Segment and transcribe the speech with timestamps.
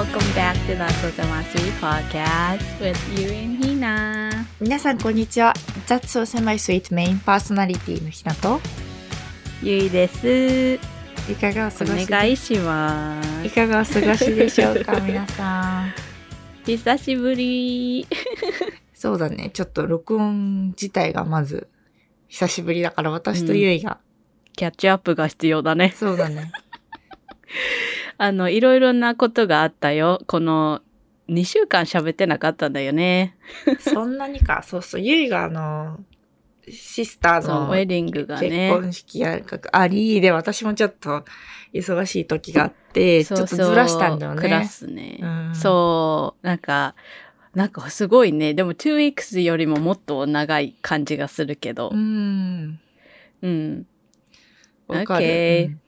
[0.00, 4.46] Welcome back to the Sosamasi podcast with you and Hina.
[4.58, 5.52] 皆さんこんにちは。
[5.84, 8.62] 雑草狭いスイートメインパーソナリティのひなと、
[9.62, 10.80] ゆいです。
[11.30, 13.46] いかがお過おごし願いします。
[13.46, 15.92] いかがお過ごしでしょうか、 皆さん。
[16.64, 18.06] 久しぶり。
[18.94, 19.50] そうだね。
[19.52, 21.68] ちょっと録音自体がまず、
[22.26, 23.98] 久しぶりだから私とゆいが、
[24.56, 25.92] キャッチアップが必要だね。
[25.94, 26.50] そうだね。
[28.22, 30.20] あの、いろいろなことがあったよ。
[30.26, 30.82] この
[31.30, 33.34] 2週間喋ってなかったんだよね。
[33.78, 34.60] そんなにか。
[34.68, 35.00] そうそう。
[35.00, 36.00] ゆいがあの、
[36.68, 38.70] シスターそう、のウェディングが結ね。
[38.70, 39.40] 婚式や
[39.72, 41.24] あり、で、私もちょっと
[41.72, 44.42] 忙しい時があって、ちょっとずらしたんだよね。
[44.42, 45.18] クラスね。
[45.22, 46.94] うんそう、なんか、
[47.54, 48.52] なんかすごいね。
[48.52, 51.96] でも2 weeks よりももっと長い感じがするけどう。
[51.96, 52.78] ん。
[53.40, 53.86] うん。
[54.88, 55.24] わかる。
[55.26, 55.80] OK うん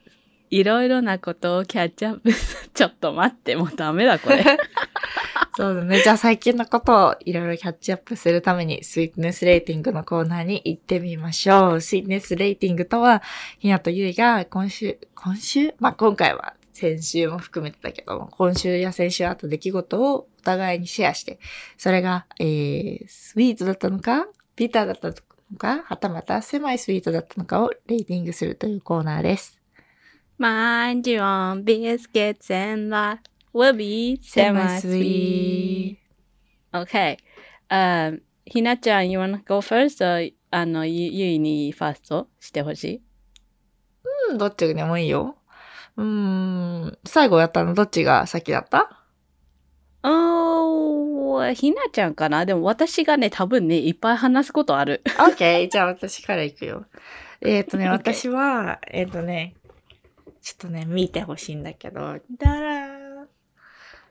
[0.53, 2.71] いろいろなことをキャッチアップす。
[2.75, 4.45] ちょっと待って、もうダメだ、これ。
[5.57, 6.03] そうだね。
[6.03, 11.81] じゃあ最近のことをいろいろキャッチアップするために、スイートネスレーティングのコーナーに行ってみましょう。
[11.81, 13.23] スイートネスレーティングとは、
[13.61, 15.73] ひなとゆいが今週、今週？
[15.81, 21.39] まあ、今回は先週も含めてだけども、今週や先週あった出来事をお互いにシェアして、
[21.79, 25.15] それが、えー、スイートだったのか、ビターだったの
[25.57, 29.62] か、はたまた狭いスイートだったのかをレーティングするというコーナーです。
[30.43, 33.21] Mind your own biscuits and life
[33.53, 35.99] will be semi-sweet.
[36.75, 37.17] Okay.
[37.71, 40.05] Um, ひなちゃん、you wanna go first?
[40.05, 43.03] or あの、ゆゆいにファーストしてほしい？
[44.31, 45.37] うん、どっちでもいいよ。
[45.97, 48.99] うーん、最後やったのどっちが先だった？
[50.03, 52.45] おー、ひなちゃんかな？
[52.47, 55.03] でも私がね、多分ね、いっぱい話すことある。
[55.07, 55.71] オッケー。
[55.71, 56.85] じゃあ私から行くよ。
[57.41, 59.55] えっ、とね、 私は、えっ、とね、
[60.43, 63.29] ちょっとね、見てほしいんだけど、だらーん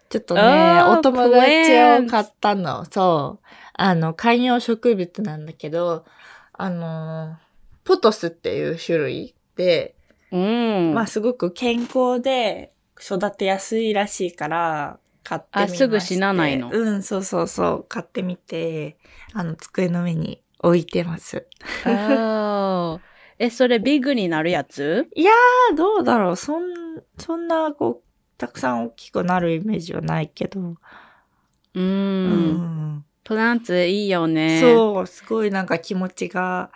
[0.10, 2.86] ちょっとね、Oh, お友達を買ったの。
[2.86, 3.46] そう。
[3.74, 6.06] あの、観葉植物なんだけど、
[6.54, 7.38] あの、
[7.86, 9.96] ポトスっていう種類で、
[10.32, 10.94] うん。
[10.94, 16.70] まあすごく健康で育てやすいらしいから、買ってみましてあすぐ死なないの？
[16.72, 17.86] うん、そうそうそう。
[17.88, 18.98] 買ってみて、
[19.34, 21.48] あの、机の上に置いてます。
[21.86, 23.11] あー
[23.44, 25.08] え、それビッグになるやつ？
[25.16, 26.36] いやー、どうだろう。
[26.36, 26.64] そん、
[27.18, 30.60] そんな、こう、たくさん大きくなるイメージはないけど。
[30.60, 30.78] う。
[31.74, 34.60] うんプランツいいよね。
[34.62, 36.70] そう、すごいなんか気持ちが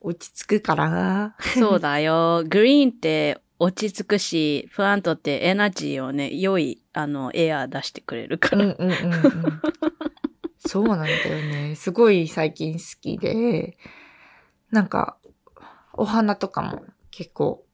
[0.00, 1.36] 落ち着くから。
[1.58, 2.42] そうだよ。
[2.48, 8.64] グリーンって落ち着くし、プラントってエナジーをね、良い、あの、エアー出してくれるから。
[8.64, 9.60] うんうんうんうん。
[10.58, 11.74] そうなんだよね。
[11.74, 13.76] すごい最近好きで、
[14.70, 15.18] なんか、
[15.98, 17.64] お花とかも結構、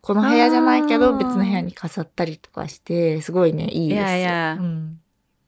[0.00, 3.96] この部屋じゃないけど別の部屋に飾ったりとかして、すごいね、いいですよ。
[3.96, 5.00] いやいやうん。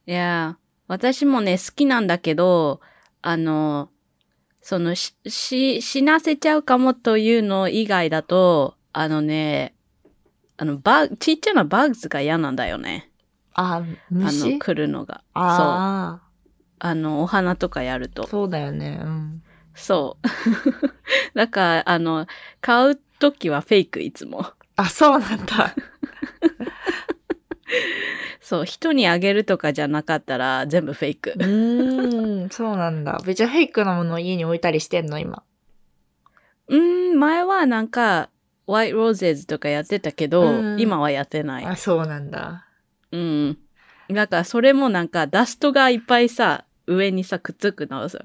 [0.05, 0.57] いや、
[0.87, 2.81] 私もね、好きなんだけど、
[3.21, 3.89] あの、
[4.61, 9.75] その、し、し、死なせちゃうかもというの以外だと、あのね、
[10.55, 13.11] あの、バグ、ちっちゃなバグズが嫌なんだよね。
[13.53, 14.53] あ、あ虫？
[14.53, 15.23] の、来るのが。
[15.35, 15.45] そう。
[15.45, 16.21] あ
[16.79, 18.27] あの、お花とかやるあ、と。
[18.27, 18.99] そうだよね。
[19.01, 19.43] うん。
[19.73, 20.27] そう。
[21.33, 22.27] だから、あの、
[22.61, 24.45] 買うときはフェイクいつも。
[24.75, 25.75] あ、そうなんだ。
[28.41, 31.39] そう、人にあげるとかじゃなかったら全部フェイクう。
[31.39, 33.21] ーん、そうなんだ。
[33.25, 35.43] 別にフェイクなものを家に置いたりしてんの、今？
[36.67, 38.29] うーん、前はなんか、
[38.65, 41.65] ホワイトローゼズとかやってたけど、うん今はやってない。
[41.65, 42.65] あ、そうなんだ。
[43.11, 43.57] うん。
[44.09, 48.19] だからそれもなんかダストがいっぱいさ、上にさ、くっつくのさ、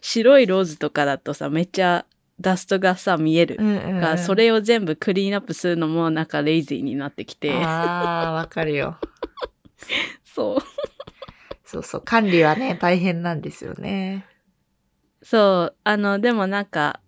[0.00, 2.06] 白いローズとかだとさ、めっちゃ
[2.40, 3.56] ダストがさ、見える。
[3.58, 3.70] うんう
[4.00, 4.18] ん、うん。
[4.18, 7.52] それを全部クリーンアップするのもなんかレイジーになってきて。
[7.52, 8.98] ああ、わかるよ。
[10.24, 10.62] そう。
[11.64, 12.00] そうそう。
[12.02, 14.26] 管理はね、大変なんですよね。
[15.22, 15.76] そう。
[15.84, 17.00] あの、でもなんか、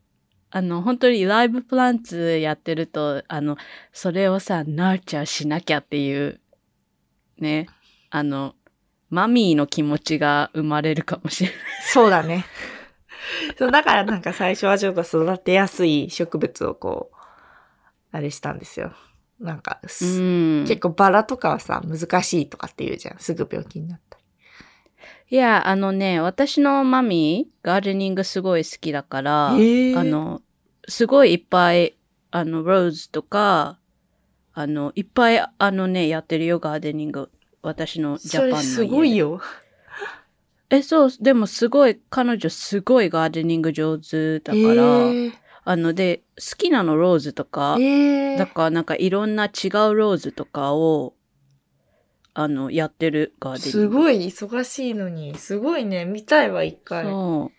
[0.51, 3.57] あの、本当にライブプランツやってると、あの、
[3.93, 6.41] それをさ、ナーチャーしなきゃっていう、
[7.39, 7.67] ね、
[8.11, 8.55] あの、
[9.11, 11.59] マミーの気持ちが生まれるかもしれない。
[11.83, 12.45] そうだね。
[13.59, 17.17] そう、だからなんか最初はちょっと育てやすい植物をこう、
[18.13, 18.93] あれしたんですよ。
[19.41, 20.65] なんか、すうん。
[20.67, 23.19] 結構バラとかはさ、難しいとかって言うじゃん。
[23.19, 24.25] すぐ病気になったり。
[25.31, 30.43] いや、あのね、私のマミー、ガーデニングすごい好きだから、あの、
[30.87, 31.97] すごいいっぱい、
[32.31, 33.79] あの、ローズとか、
[34.53, 37.31] あの、いっぱい、あのね、やってるよ、ガーデニング。
[37.63, 38.69] 私のジャパンの家で。
[38.69, 39.41] それすごいよ。
[40.71, 45.33] え、そう、でもすごい、彼女すごいガーデニング上手だから、えー。
[45.65, 48.39] あの、で、好きなのローズとか、えー。
[48.39, 49.51] だからなんかいろんな違う
[49.95, 51.15] ローズとかを、
[52.35, 53.95] あの、やってるガーデニング。
[53.95, 57.05] すごい忙しいのに、すごいね、見たいわ、一回。
[57.05, 57.53] そ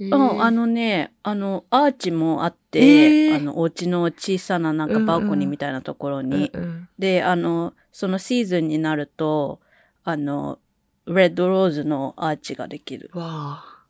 [0.00, 0.04] う。
[0.04, 3.36] へうん、あの、のね、あの、アーチもあって、えー。
[3.36, 6.88] あの、お家の小さななんかバルコニーみたいなところに、うんうん。
[6.98, 9.60] で、あの、そのシーズンになると、
[10.02, 10.58] あの、
[11.06, 13.10] レッドローズのアーチができる。
[13.14, 13.84] わあ。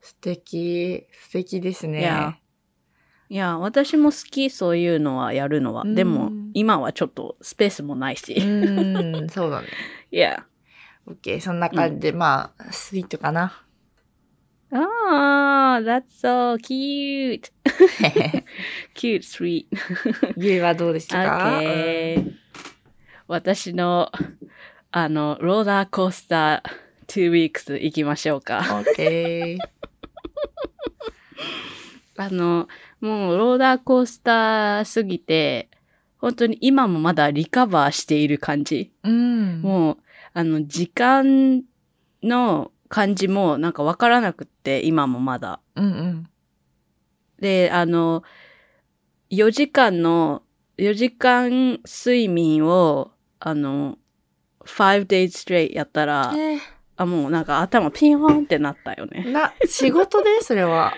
[0.00, 1.06] 素敵。
[1.12, 2.00] 素敵ですね。
[2.00, 2.36] いや
[3.28, 5.82] いや、私も好き、そういうのはやるのは。
[5.82, 8.32] うんでも、今はちょっとスペースもないし。
[8.34, 9.68] うーん、そうだね。
[10.10, 10.46] いや。
[11.06, 13.64] OK、そんな感じで、まあ、スイートかな。
[14.72, 17.50] ああ、that's so cute.
[18.94, 19.66] cute, sweet.
[20.36, 22.32] ゆいはどうでしたか？Okay.
[23.26, 24.10] 私の、
[24.92, 28.58] あの、ローラーコースター2 weeks 行きましょうか。
[28.96, 29.58] OK。
[32.16, 32.66] あの、
[33.00, 35.70] もうローラーコースターすぎて、
[36.18, 38.92] 本当に今もまだリカバーしている感じ。
[39.04, 39.62] うん。
[39.62, 39.98] もう、
[40.34, 41.62] あの、時間
[42.24, 45.60] の感じもなんかわからなくって、今もまだ。
[45.76, 46.26] うんうん。
[47.38, 48.24] で、あの、
[49.30, 50.42] 4時間の、
[50.78, 53.96] 4時間睡眠を、あの、
[54.76, 56.58] 5 days straight やったら、え
[56.96, 59.24] あ、もうなんか頭ピンポンってなったよね。
[59.26, 60.40] な、仕事で？
[60.42, 60.94] それは。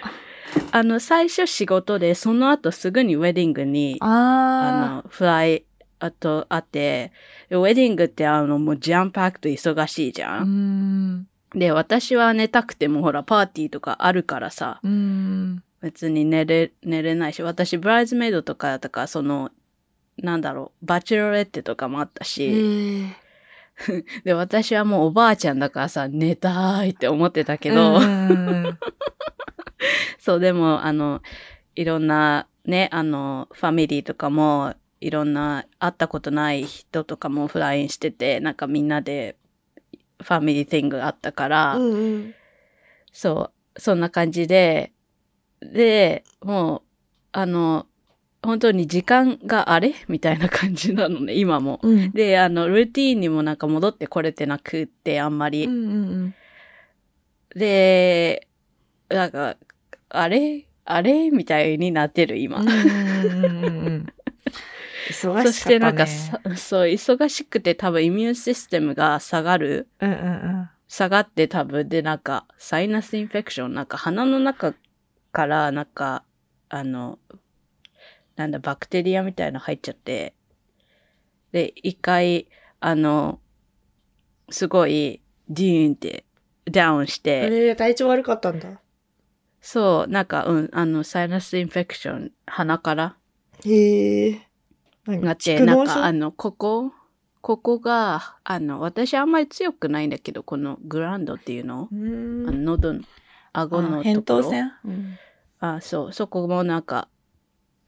[0.73, 5.65] あの、最初仕事で、その後すぐにウェディングに、ああの、フライ、
[5.99, 7.13] あと、あって、
[7.49, 10.43] でウェディングってあの、もうジャンパックと忙しいじゃ。
[10.43, 11.27] んん。
[11.55, 15.63] で、私は寝たくてもほら、パーティーとかあるからさ、うん。
[15.81, 19.51] 別に寝れ、寝れないし、私、ブライズメイドとかだったから、その、
[20.19, 23.09] なんだろう、バチェロレッテとかもあったえし、ー
[24.25, 28.79] で、私はもうおばあちゃんだからさ、寝たいって思ってたけど、うん。
[30.19, 31.23] そう、でも、あの、
[31.75, 39.37] いろんなね、あの、ファミリーとかも、いろんな会ったことない人とかもフラインしてて、なんかみんなで
[40.23, 42.35] ファミリーティングあったから、うんうん。
[43.13, 44.93] そう、そんな感じで、
[45.61, 46.83] で、もう、
[47.33, 47.87] あの、
[48.43, 49.95] 本当に時間があれ？
[50.09, 51.81] みたいな感じなのね、今も。
[51.83, 52.11] うん。
[52.13, 55.67] で、あの、ルーティーンにもなんか戻ってこれてなくって、あんまり。
[55.67, 55.77] うんう
[56.27, 56.35] ん
[57.55, 58.49] で、
[59.11, 59.57] なんか、
[60.09, 60.67] あれ？
[60.87, 61.31] あれ？
[61.31, 62.63] みたいになってる、今。
[62.65, 62.73] ね。
[65.13, 69.87] そしてなんかさ、そう、忙しくて多分イミューンシステムが下がる。
[70.01, 70.23] うんうんう
[70.63, 70.71] ん。
[70.89, 74.75] 下がって多分でなんか、サイナスインフェクション、なんか鼻の中
[75.31, 76.25] からなんか、
[76.71, 77.19] あの、
[78.37, 80.35] なんだ、バクテリアみたいなの入っちゃって、
[81.53, 82.49] で、一回、
[82.81, 83.41] あの、
[84.51, 86.25] すごい、デューンって
[86.65, 88.81] ダウンして、えー、体調悪かったんだ。
[89.61, 93.17] そう、なんか、うん、あの、サイナスインフェクション、鼻から。
[93.65, 94.49] へえ。
[95.07, 95.23] 何？
[95.23, 96.93] なって、なんか、あ症の、ここ、
[97.43, 102.49] ここが、あの、私あんまり強くないんだけど、このグランドっていうの、うーん。
[102.49, 103.03] あの、喉の、
[103.53, 104.43] 顎のところ。
[104.45, 104.73] 桃腺？
[104.85, 105.19] うん。
[105.61, 107.09] あ、そう、そこもなんか、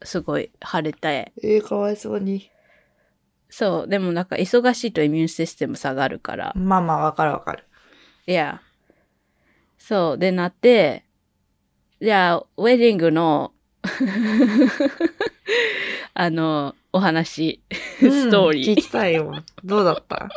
[0.03, 2.49] すごい腫れて、えー、かわいそうに。
[3.49, 7.63] そう、でもなんか忙しいとイミューンシステム下がるから、まあまあ、わかるわかる。
[8.27, 8.61] いや、
[9.77, 11.05] そう、でなって、
[12.01, 13.53] じゃあ、ウェディングの、
[16.13, 17.61] あの、お話、
[17.99, 18.69] ストーリー。
[18.69, 19.31] うん聞きたいよ。
[19.63, 20.29] どうだった？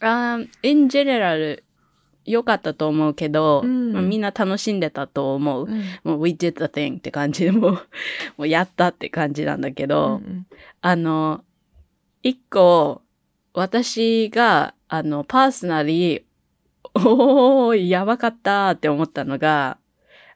[0.02, 1.62] あー in general
[2.30, 5.66] 良かったと思うけど、うんまあみんな楽しんでたと思う。
[5.66, 7.72] うんもう we did the thing って感じでもう、
[8.38, 10.46] もうやったって感じなんだけど、うん
[10.80, 11.44] あの、
[12.22, 13.02] 一個、
[13.52, 16.22] 私が、あの、パーソナリー、
[16.94, 19.78] おー、やばかったって思ったのが、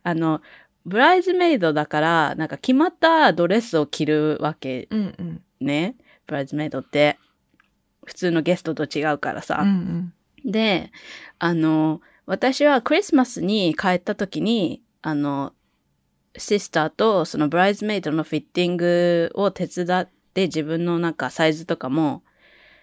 [0.02, 0.40] あの、
[0.86, 5.96] ブライズメイドだから、なんか決まったドレスを着るわけうんうんね。
[6.26, 7.18] ブライズメイドって。
[8.04, 9.60] 普通のゲストと違うからさ。
[9.62, 10.12] うんうん
[10.44, 10.92] で、
[11.38, 15.52] あの、私はクリスマスに帰った時に、あの、
[16.36, 22.22] シスターとそのブライズメイドのフィッティングを手伝って自分のなんかサイズとかも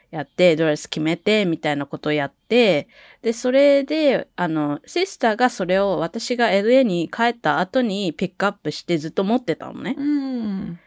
[0.09, 2.87] やって、ドレス決めてみたいなことをやって、
[3.21, 9.95] で、それで、あの、シスターがそれを私が LA に帰った後にピックアップしてずっと持ってたのね。
[9.97, 10.79] うん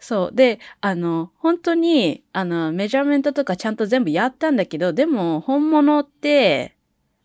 [0.00, 0.34] そう。
[0.34, 6.76] で、あの、本当に、あの、メジャーメントとかちゃんと全部やったんだけど、でも、本物って、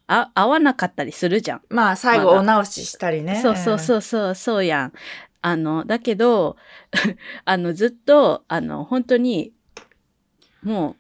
[0.08, 1.62] あ、合わなかったりするじゃん。
[1.70, 3.40] まあ、最後お直ししたりね。
[3.42, 4.94] そうそうそうそう、そうやん。
[5.42, 6.58] あの、だけど、
[7.46, 9.54] あの、ずっと、あの、本当に、
[10.62, 10.96] もう、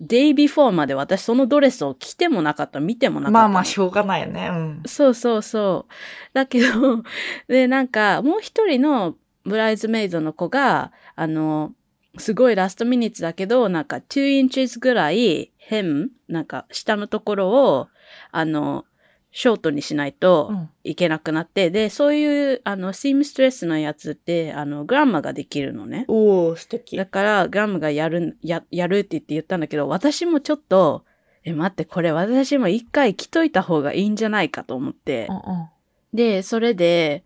[0.00, 3.32] デイビフォーまで私そのドレスを着てもなかった、見てもなかったの。
[3.32, 4.48] まあまあ、しょうがないよね。
[4.50, 4.82] うん。
[4.86, 5.92] そうそうそう。
[6.34, 7.04] だけど、
[7.46, 9.14] で、なんか、もう一人の
[9.44, 11.72] ブライズメイドの子が、あの、
[12.18, 17.88] すごいラストミニッツだけど、なんか2 inches ぐらい、hem、なんか下のところを、
[18.30, 18.84] あの、
[19.32, 26.06] ショートにしないとうんいけなくなって、で、そういう、あの、シームストレスのやつって、あの、グランマができるのね。
[26.08, 26.96] おー、素敵。
[26.96, 31.04] だから、グラムがやる、や、やるって言って言ったんだけど、私もちょっと、
[31.44, 35.32] え、待って、これ私も一回着といた方がいいんじゃないかと思ってう。
[35.32, 35.68] んうん。
[36.12, 37.22] で、それで、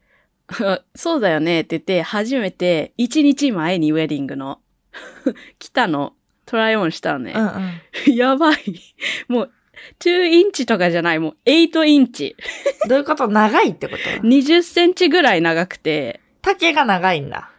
[0.94, 4.60] そうだよねって言って、初めて、一日前にウェディングの、
[5.58, 7.32] 来たの、トライオンしたのね。
[7.34, 8.14] うんうん。
[8.14, 8.58] やばい。
[9.28, 9.52] もう、
[10.00, 12.36] 2インチとかじゃない、もう8インチ。
[12.88, 13.28] どういうこと？
[13.28, 17.50] 長いってこと？20センチぐらい長くて、丈が長いんだ。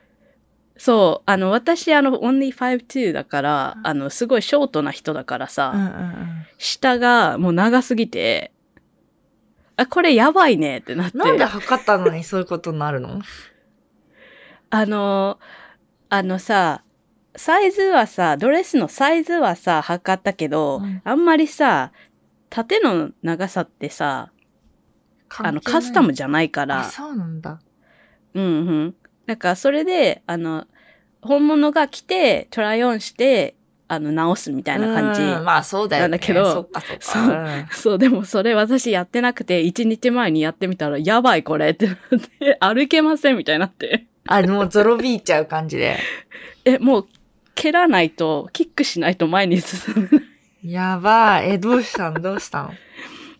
[0.78, 6.46] そう、あの、私、あの、only 5'2 だから、うんあの、すごいショートな人だからさ、うんうんうん。
[6.58, 8.52] 下がもう長すぎて、
[9.78, 11.18] あ、これやばいねってなって。
[11.18, 13.22] なんで測ったのにそういうことになるの？
[14.70, 15.40] あの、
[16.10, 16.84] あのさ、
[17.36, 21.92] サイズはさ、ドレスのサイズはさ、測ったけど、うんあんまりさ、
[22.50, 24.32] 縦の長さってさ、
[25.30, 27.60] あの、カスタムじゃないかあ、ら、そうなんだ。
[28.34, 28.48] うんう
[28.86, 28.96] ん。
[29.26, 30.66] だから、それで、あの、
[31.22, 33.57] 本物が来て、トライオンして、
[33.88, 35.22] あの、直すみたいな感じ。
[35.22, 36.10] うんまあそうだよね。
[36.10, 37.02] なんだけどそっかそっか。
[37.02, 41.98] そうんそう、でもそれ私やってなくて、一日前にやってみたら、やばいこれってなっ
[42.40, 44.06] て、歩けませんみたいになって。
[44.28, 45.98] あ、もうゾロビーちゃう感じで。
[46.66, 47.08] え、もう、
[47.56, 50.72] 蹴らないと、キックしないと前に進めない。
[50.72, 51.52] やばい。
[51.52, 52.20] え、どうしたの？
[52.20, 52.72] どうした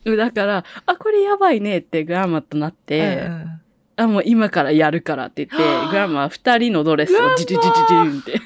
[0.06, 0.16] の？
[0.16, 3.62] だから、あ、これやばいねってグラマとなって、うんうん
[3.98, 8.32] あ、もう今からやるからって言って、 グラマは二人のドレスをジジジジジンって。
[8.34, 8.40] よ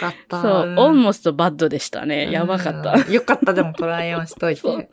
[0.00, 0.42] かった。
[0.42, 2.30] そう、んオンモストバッドでしたね。
[2.30, 2.92] やばかった。
[3.06, 4.90] うんよかった、でもトライオンしといそうて。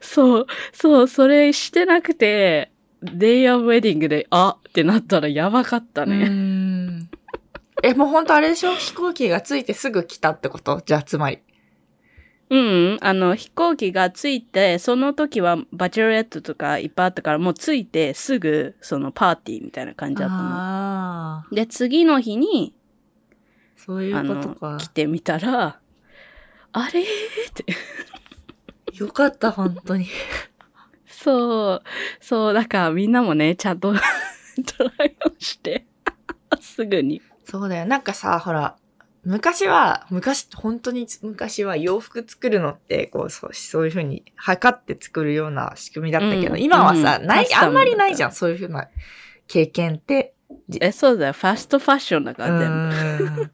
[0.00, 2.70] そう、そう、それしてなくて、
[3.02, 6.28] デイオブウェディングで、あってなったらやばかったうね。
[6.28, 7.10] ん。
[7.82, 8.74] え、もうほんとあれでしょ？
[8.74, 10.80] 飛行機がついてすぐ来たってこと？
[10.86, 11.40] じゃあつまり。
[12.48, 21.56] うん、あの、飛行機が着いて、その時はバチェロレットとかいっぱいあったから、もう着いてすぐ、そのパーティーみたいな感じだったの。
[21.56, 22.74] で、次の日に、
[23.84, 24.78] そういうことか、。
[24.78, 25.78] 来てみたら、
[26.72, 27.00] あれ？
[27.00, 27.06] ーっ
[27.54, 27.64] て。
[28.98, 30.06] よかった、本当に。
[31.06, 31.82] そう、
[32.20, 33.98] そう、だからみんなもね、ちゃんとト
[34.98, 35.86] ライをして、
[36.60, 37.22] すぐに。
[37.44, 37.86] そうだよ。
[37.86, 38.76] なんかさ、ほら、
[39.24, 48.88] 昔は、昔、本当に昔は洋服作るのって、こう、そうそういうふうに測って作るような仕組みだったけど、うん今はさ、うんないあんまりないじゃん、そういうふうな
[49.46, 50.34] 経験って。
[50.80, 53.50] え、そうだよ、ファストファッションだうから全部。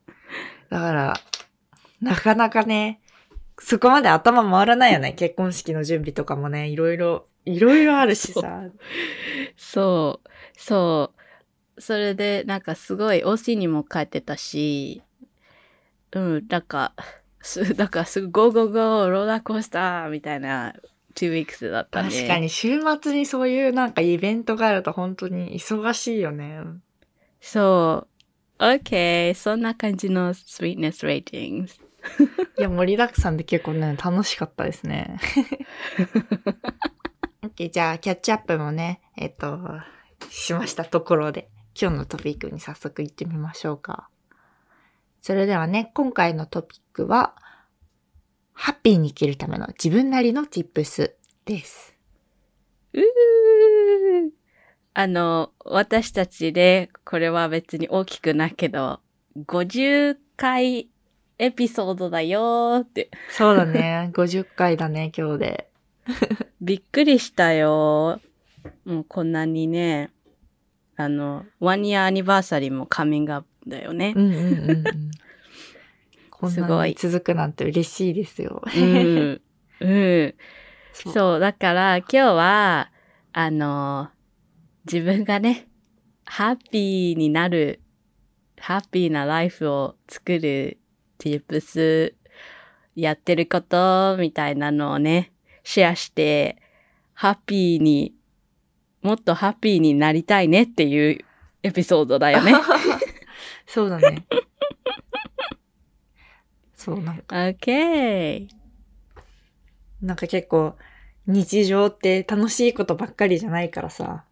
[0.70, 1.20] だから、
[2.00, 3.00] なかなかね、
[3.60, 5.12] そこまで頭回らないよね。
[5.12, 8.62] 結婚式の準備とかもね、いろいろ、いろいろあるしさ。
[9.56, 11.12] そう、そ
[11.76, 11.80] う。
[11.80, 15.02] それで、なんかすごい OC にも帰ってたし、
[16.12, 16.94] うん、なんか、
[17.40, 20.74] す、 だからすぐゴーゴーゴー、ローラーコースターみたいな
[21.14, 22.10] 2 weeks だったね。
[22.10, 22.38] 確か。
[22.38, 26.60] に週末にそういうなんかイベントがあると本当に忙しいよね。
[27.40, 28.07] そう。
[28.58, 29.34] OK。
[29.34, 31.80] そんな感じの sweetness ratings。
[32.58, 35.18] いや、盛りだくさんで結構ね、楽しかったですね。
[37.42, 39.58] OK、じゃあ、キャッチアップもね、えっと、
[40.30, 41.48] しましたところで、
[41.80, 44.08] 今日のトピックに早速行ってみましょうか。
[45.20, 47.36] それではね、今回のトピックは、
[48.52, 51.12] ハッピーに生きるための自分なりの tips
[51.44, 51.96] です。
[52.92, 53.02] うー
[54.98, 58.98] あの、私たちで、これは別に大きくないけど、
[59.46, 60.88] 50回
[61.38, 63.08] エピソードだよーって。
[63.28, 65.70] そうだね、50回だね、今日で。
[66.60, 68.20] びっくりしたよ。
[68.84, 70.10] もうこんなにね、
[70.96, 74.20] あの、ワンイヤーアニバーサリーもカミングアップだよねう。
[74.20, 75.10] んうんうんうん。
[76.28, 78.64] こんすごないに続くなんて嬉しいですよ。
[78.74, 79.40] うん。
[79.78, 80.34] うん。
[80.92, 82.90] そうそう、だから今日は、
[83.32, 84.10] あの、
[84.90, 85.68] 自分がね、
[86.24, 87.82] ハッピーになる、
[88.58, 90.78] ハッピーなライフを作る
[91.18, 92.14] tips
[92.96, 95.30] やってることみたいなのをね、
[95.62, 96.56] シェアして、
[97.12, 98.14] ハッピーに、
[99.02, 101.18] もっとハッピーになりたいねっていう
[101.62, 102.54] エピソードだよね。
[103.68, 104.24] そうだね。
[106.74, 108.48] そう、なんか、OK!
[110.00, 110.76] なんか結構、
[111.26, 114.24] 日常って楽しいことばっかりじゃないからさ、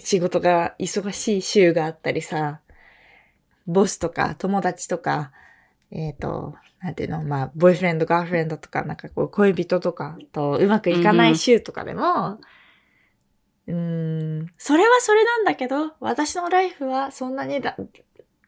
[0.00, 2.60] 仕事が忙しい週があったりさ、
[3.66, 5.32] ボスとか友達とか、
[5.90, 12.38] えっ、と、なんていうの、まあ、ボーイフレンド、ガーフレンドとか、なんかこう、恋人とかとうまくいかない週とかでも、
[13.66, 13.74] うー
[14.42, 17.76] ん、それはそれなんだけど、私のライフはそんなにだ、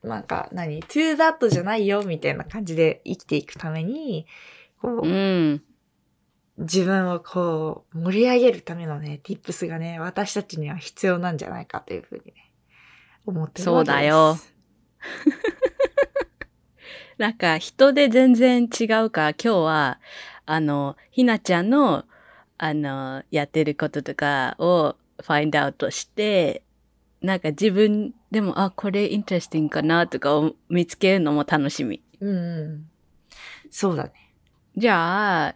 [0.02, 4.26] なんか何、to that じゃないよ、みたいな感じで生きていくために、
[4.80, 5.62] こう、うん。
[6.58, 12.50] 自分をこう、盛り上げるためのね、tips がね、私たちには必要なんじゃないかというふうにね、
[13.26, 13.84] 思ってるそう。
[13.84, 14.36] だよ。
[17.16, 20.00] なんか人で全然違うから、今日は、
[20.46, 22.04] あの、ひなちゃんの、
[22.58, 26.64] あの、やってることとかをファインドアウトして、
[27.20, 32.02] なんか自分でも、あ、これインテレスティングかなとかを見つけるのも楽しみ。
[32.20, 32.32] うんう
[32.68, 32.90] ん。
[33.70, 34.12] そうだね。
[34.76, 35.54] じゃあ、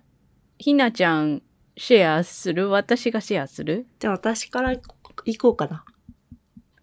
[0.63, 1.43] ひなちゃん
[1.77, 2.71] シェアする？
[2.71, 3.89] 私がシェアする？
[3.99, 5.85] じゃあ私から行こうかな。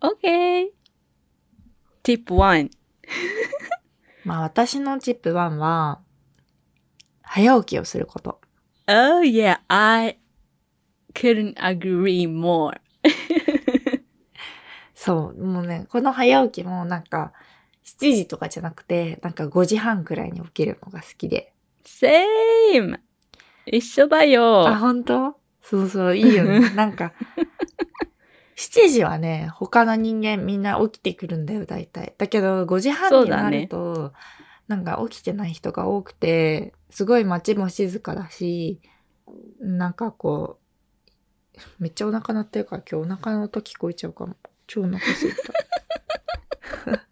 [0.02, 0.68] ?OK!
[2.04, 2.72] Tip 1.
[4.26, 6.02] まあ私のチップ1は、
[7.22, 8.42] 早起きをすること。
[8.90, 10.20] Oh yeah, I
[11.14, 12.82] couldn't agree more.
[14.94, 17.32] そう、もうね、この早起きもなんか、
[17.86, 21.54] 7時とかじゃなくて、なんか5時半くらいに起きるのが好きで。
[21.86, 23.00] Same!
[23.72, 24.68] 一緒だよ。
[24.68, 25.36] あ、本当？
[25.62, 26.70] そうそう、いいよね。
[26.76, 27.14] なんか、
[28.56, 32.16] 7時はね、他の人間みんな起きてくるんだよ、大体。
[32.18, 34.14] だけど、5時半になると、
[34.68, 38.82] なんか起きてない人が多くて、すごい街も静かだし、
[39.60, 40.60] なんかこう、
[41.78, 44.36] めっちゃお腹鳴ってるから今日お腹の音聞こえちゃうかも。
[44.66, 45.38] 超お腹すいた。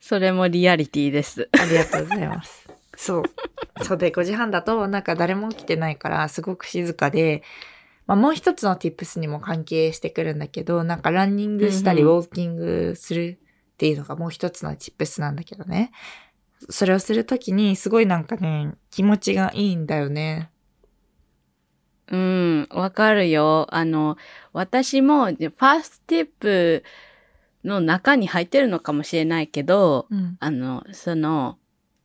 [0.00, 1.48] それもリアリティです。
[1.52, 2.63] ありがとうございます。
[2.96, 3.22] そう。
[3.82, 7.42] そうで、5時半だと、なんか誰も起きてないから、すごく静かで、
[8.06, 13.38] まあもう一つの tips にも関係してくるんだけど、なんかランニングしたり、ウォーキングする
[13.74, 15.90] っていうのがもう一つの tips なんだけどね。
[16.70, 20.50] それをするときに、すごいなんかね、気持ちがいいんだよね。
[22.08, 23.66] うん、わかるよ。
[23.70, 24.16] あの、
[24.52, 26.84] 私も、ファーストティップ
[27.64, 30.36] の中に入ってるのかもしれないけど、うん。
[30.38, 31.58] あの、その、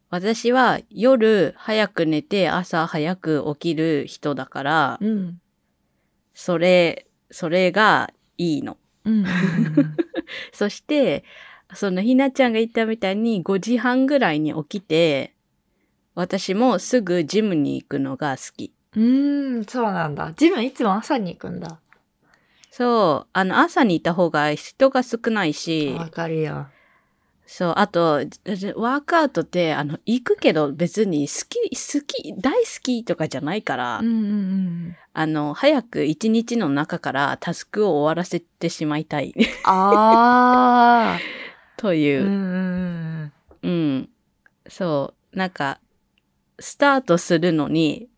[0.10, 5.42] 私は夜早く寝て朝早く起きる人だから、うん。
[6.34, 8.78] それ、それがいいの。
[9.06, 9.14] うん。
[9.14, 9.98] うん
[10.54, 11.24] そして、
[11.74, 15.34] そのひなちゃんが言ったみたいに5時半ぐらいに起きて、
[16.16, 18.74] 私もすぐジムに行くのが好き。
[18.96, 20.34] うーん、そうなんだ。
[20.36, 21.80] ジムいつも朝に行くんだ。
[22.72, 26.68] そう、あの朝にいた方が人が少ないし、わかるよ。
[27.52, 34.16] そう、あと、じワークアウトって、あの、行くけど別に好き、好き、大好きとかじゃないから、うんうんう
[34.92, 34.96] ん。
[35.14, 39.34] あの、早く一日の中からタスクを終わらせてしまいたい
[39.64, 41.20] ああ。
[41.76, 43.32] というう、んうん
[43.64, 43.72] うん。
[43.72, 44.10] うん。
[44.68, 45.36] そう。
[45.36, 45.80] なんか、
[46.60, 48.10] スタートするのに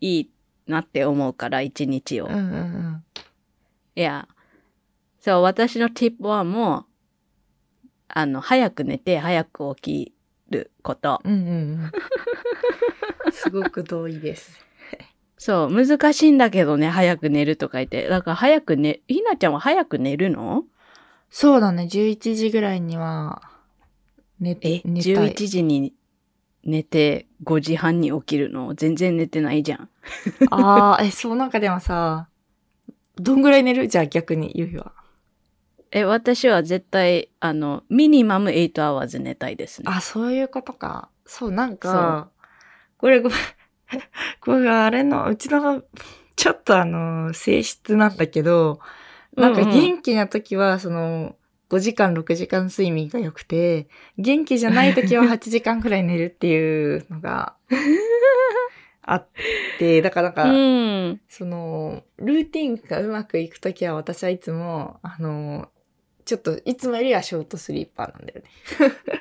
[0.00, 0.30] いい
[0.66, 2.26] なって思うから、一日を。
[2.26, 3.04] うんうんうん。
[3.94, 4.26] いや。
[5.20, 6.95] そう、私の tip はもう、
[8.18, 10.14] あの、早く寝て、早く起き
[10.48, 11.20] ること。
[11.22, 11.50] うんうんう
[11.86, 11.92] ん。
[13.30, 14.58] すごく同意です。
[15.36, 18.08] そう、難しいんだけどね、早く寝るとか言って。
[18.08, 20.64] だから早く寝、ひなちゃんは早く寝るの？
[21.28, 23.42] そうだね、11時ぐらいには
[24.40, 25.34] 寝え、寝たい。
[25.34, 25.92] 11時に
[26.64, 28.74] 寝て5時半に起きるの？
[28.74, 29.90] 全然寝てないじゃん。
[30.50, 32.30] ああ、え、そうなんかでもさ、
[33.16, 33.88] どんぐらい寝る？
[33.88, 34.94] じゃあ逆に、ゆうひは。
[35.96, 39.86] え、私は絶対、あの、ミニマム8 hours 寝たいですね。
[39.90, 41.08] あ、そういうことか。
[41.24, 42.28] そう、なんか、
[42.98, 43.38] これごめん、
[44.42, 45.82] これがあれの、うちの、
[46.36, 48.78] ちょっとあの、性質なんだけど、
[49.38, 51.36] なんか元気な時は、その、
[51.70, 57.56] 5時間、6時間睡眠が良くて、元気じゃない時は 8時間くらい寝るっていうのが
[59.00, 59.28] あっ
[59.78, 60.54] て、だからなんか、う
[61.12, 61.20] ん。
[61.26, 65.70] その、ルーティンがうまくいく時は私はいつも、あの、
[66.26, 68.50] ちょっといつもよりはショートスリーパーなんだよね。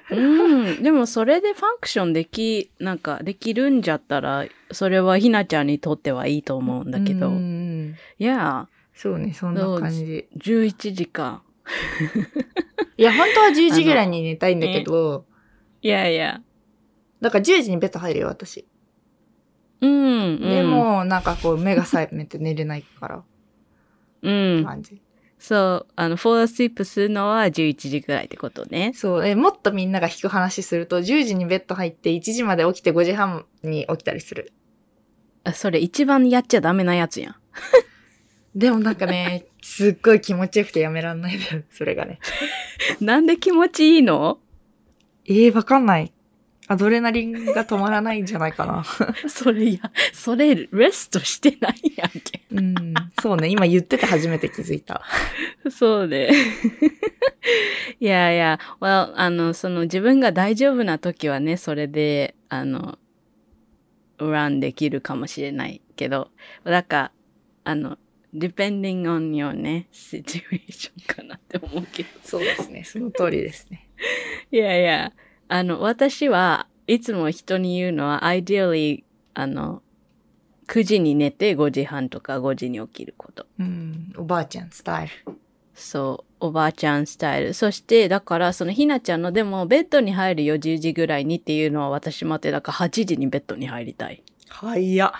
[0.09, 0.83] うん。
[0.83, 7.29] でもそれでファンクションでき、なんかできるんじゃったら、それはひなちゃんにとってはいいと思うんだけど。
[7.29, 10.27] うんいや、そうね、そんな感じ。
[10.35, 11.43] 11時間。
[12.97, 15.25] いや、本当は10時ぐらいに寝たいんだけど、
[15.83, 16.41] いやいや。
[17.21, 18.65] だから10時にベッド入るよ、私。
[19.81, 20.41] うん。
[20.41, 23.23] でも、なんかこう、目が覚めて寝れないから、
[24.23, 24.65] うん、うん。
[24.65, 25.04] 感じ。
[25.37, 28.93] そう、あの、フォースイップするのは11時ぐらいってことね。
[28.95, 34.53] そう、え、もっとみんなが引く話すると、10時にベッド入って1時まで起きて5時半に起きたりする。
[35.43, 37.35] あそれ一番やっちゃダメなやつやん。
[38.55, 42.19] でもなんかね、すっごい気持ちよくてやめらんないんだよ、それがね。
[42.99, 44.39] なんで気持ちいいの？
[45.27, 46.11] えー、わかんない。
[46.67, 48.83] アドレナリンが止まらないんじゃないかな。
[49.29, 52.41] それ、いや、それ、レストしてないやんけ。
[52.51, 52.93] うん。
[53.21, 53.49] そうね。
[53.49, 55.03] 今言ってて初めて気づいた。
[55.69, 56.31] そうね。
[57.99, 62.97] いやいや、well, あの、その自分が大丈夫な時はね、それで、あの、
[64.17, 66.31] ランできるかもしれないけど、
[66.63, 67.11] だから、
[67.65, 67.97] あの、
[68.33, 72.09] depending on your ね、situation かなって思うけど。
[72.23, 72.83] そうですね。
[72.83, 73.87] その通りですね。
[74.51, 75.13] いやいや、
[75.47, 79.03] あの、私はいつも人に言うのは、ideally、
[79.33, 79.81] あの、
[80.67, 83.45] 9時に寝て5時半とか5時に起きること。
[83.59, 84.13] うん。
[84.17, 85.37] おばあちゃんスタイル。
[85.75, 87.53] そう、おばあちゃんスタイル。
[87.53, 94.23] そして、だから、そのひなちゃんの、でも、ベッドに入るよ、10時ぐらいにっていうのは私待って、だから8時にベッドに入りたい。
[94.49, 95.13] はいや。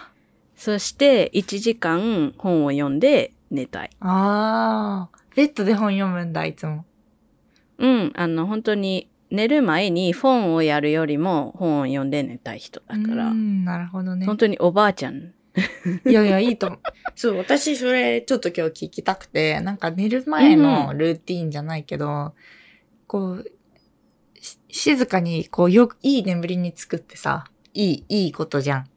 [0.55, 3.89] そして、1時間本を読んで寝たい。
[3.99, 5.35] あー。
[5.35, 6.85] ベッドで本読むんだ、いつも。
[7.77, 14.25] うん、あの、本当に、寝る前に本をやるよりも本を読んで寝たい人だから、うん、なるほどね。
[14.25, 15.33] 本当におばあちゃん。
[16.05, 16.79] いやいや、いいと思う。
[17.15, 22.33] そう、私それちょっと今日聞きたくて、なんか寝る前のルーティーンじゃないけど、
[23.07, 23.45] こう、
[24.39, 28.89] し静かに、こう、よく、いい眠りにつくってさ、いい、いいことじゃん。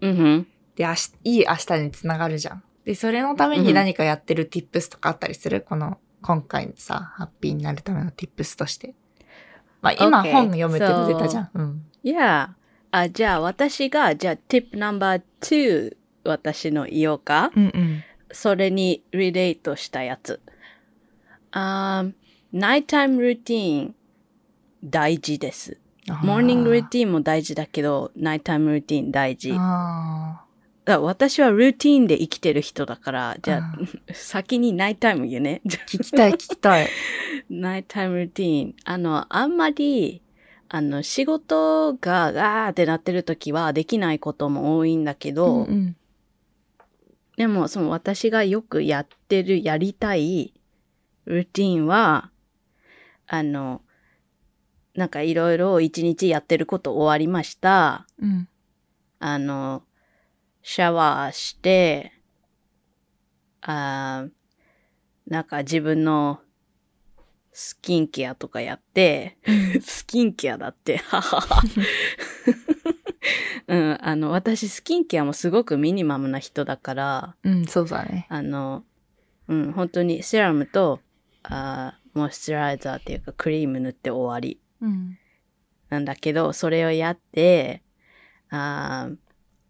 [0.00, 0.46] うんふん。
[0.76, 2.62] で、明日、いい明日につながるじゃん。
[2.84, 8.94] で、それのために何かやってる tips とかあったりする、この、今回のさ、ハッピーになるための tips として。
[9.86, 11.82] まあ、今 Okay, 本読むって出たじゃん。
[12.90, 17.52] あ、じゃあ私が、じゃあ tip No.2 私の言おうか。
[17.54, 18.02] うんうん。
[18.32, 20.40] それにリレートしたやつ。
[21.52, 22.12] あー、
[22.52, 23.94] ナイタイムルーティーン
[24.84, 25.78] 大事です。
[26.22, 29.52] モーニングルーティーンも大事だけど、ナイタイムルーティーン大事。
[30.86, 35.60] 私はルーティーンで生きてる人だから、じゃあ、あ先にナイタイム言うね。
[35.66, 36.88] 聞きたい、聞きたい。
[37.50, 38.74] ナイタイムルーティーン。
[38.84, 40.22] あの、あんまり、
[40.68, 45.96] あの、仕事がガーってなってる時はできないことも多いんだけど、うんうん
[47.36, 50.54] でも、その私がよくやってる、やりたい
[51.26, 52.30] ルーティンは、
[53.26, 53.82] あの、
[54.94, 58.06] なんかいろいろ一日やってること終わりました。
[58.18, 58.48] うん。
[59.18, 59.82] あの、
[60.68, 62.12] シャワーして、
[63.60, 64.30] あー
[65.30, 66.40] なんか自分の
[67.52, 69.38] スキンケアとかやって、
[69.80, 71.62] スキンケアだって、ははは。
[73.68, 78.26] うん、あの、私スキンケアもすごくミニマムな人だから、うん、そうだね。
[78.28, 78.82] あの、
[79.46, 81.00] うん、本当にセラムと、
[81.44, 84.60] あーモイスチャライザーっていうかクリーム塗って終わり。
[84.80, 85.16] うん。
[85.90, 87.84] なんだけど、それをやって、
[88.50, 89.25] あー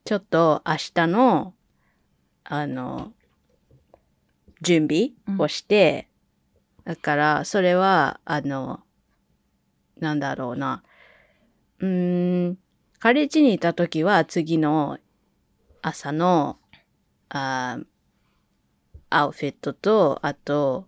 [0.06, 1.52] ちょっと明日の、
[2.44, 3.12] あの、
[4.62, 6.08] 準備をして、
[6.84, 8.84] だから、それは、あの、
[9.98, 10.84] なんだろうな。
[11.80, 12.58] うーん、
[13.00, 14.98] カレッジにいた時は次の
[15.82, 16.60] 朝の、
[17.28, 17.86] あー
[19.10, 20.86] アウフィットと、あと、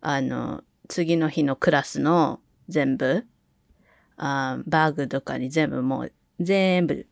[0.00, 3.24] あの、次の日のクラスの全部、
[4.16, 7.06] あーバッグとかに全部もう全部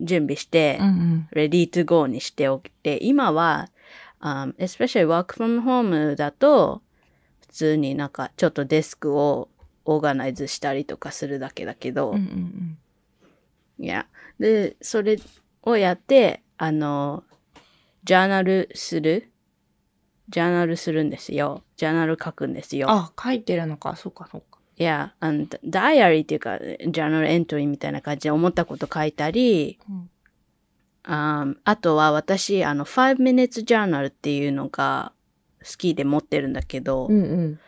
[0.00, 1.28] 準備して、うんうん。
[1.32, 3.70] ready to go にしておいて、今は、
[4.20, 6.82] um, especially work from home だと、
[7.42, 9.48] 普通になんかちょっとデスクを
[9.84, 12.78] オーガナイズしたりとかするだけだけど、うんうん
[13.78, 14.06] いや。
[14.38, 15.18] で、それ
[15.62, 17.24] をやって、あの、
[18.04, 19.30] ジャーナルする？
[20.28, 21.62] ジャーナルするんですよ。
[21.76, 22.88] ジャーナル書くんですよ。
[22.90, 23.96] あ、書いてるのか。
[23.96, 24.49] そうか、そうか。
[24.80, 30.10] いや、あの、ダイアリーっていうか、ジャーナルエントリーみたいな感じで思ったこと書いたり、うん
[31.02, 35.12] あーあとは私、あの、5 minutes journal っていうのが
[35.60, 37.60] 好きで持ってるんだけど、んうん。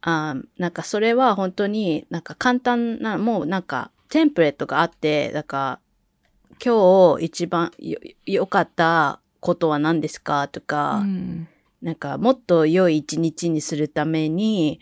[0.00, 11.48] あーなんかそれは本当になんか簡単な、もうなんかテンプレートがあって、だから今日一番よ良かったことは何ですかとか、うん
[11.82, 14.80] なんかもっと良い一日にするために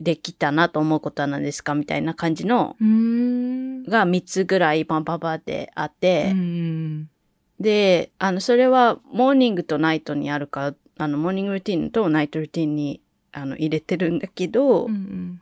[0.00, 2.76] できたなと思うことは何ですかみたいな感じの。
[2.80, 7.10] が3つぐらいパンパンパンってあって、うん。
[7.58, 13.00] で、あの、それはモーニングとナイトにあるから、あの、モーニングルーティンとナイトルーティンに
[13.32, 15.40] あの入れてるんだけど、うん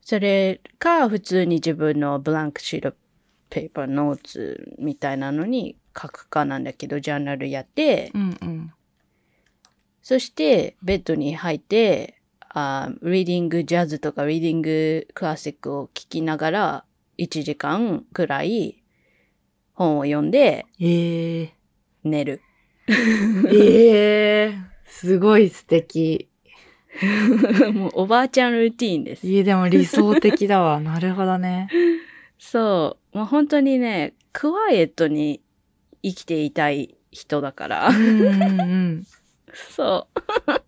[0.00, 2.94] それか普通に自分のブランクシート
[3.50, 8.72] ペーパーノーツみたいなのに書くかなんだけど、ジャーナルやって、うんうん。
[10.00, 12.17] そしてベッドに入って、
[12.58, 16.84] あリーディングジャズとかリーディングクラシックを聞きながら
[17.18, 18.82] 1時間くらい
[19.74, 21.54] 本を読んでええ
[22.04, 22.42] 寝る。
[23.52, 26.28] ええすごい素敵。
[27.74, 29.26] もうおばあちゃんルーティーンです。
[29.26, 30.80] いや、でも理想的だわ。
[30.80, 31.68] なるほどね。
[32.38, 33.18] そう。
[33.18, 35.40] もう本当にね、クワイエットに
[36.02, 37.88] 生きていたい人だから。
[37.88, 39.06] うんうんうん。
[39.52, 40.08] そ
[40.46, 40.67] う。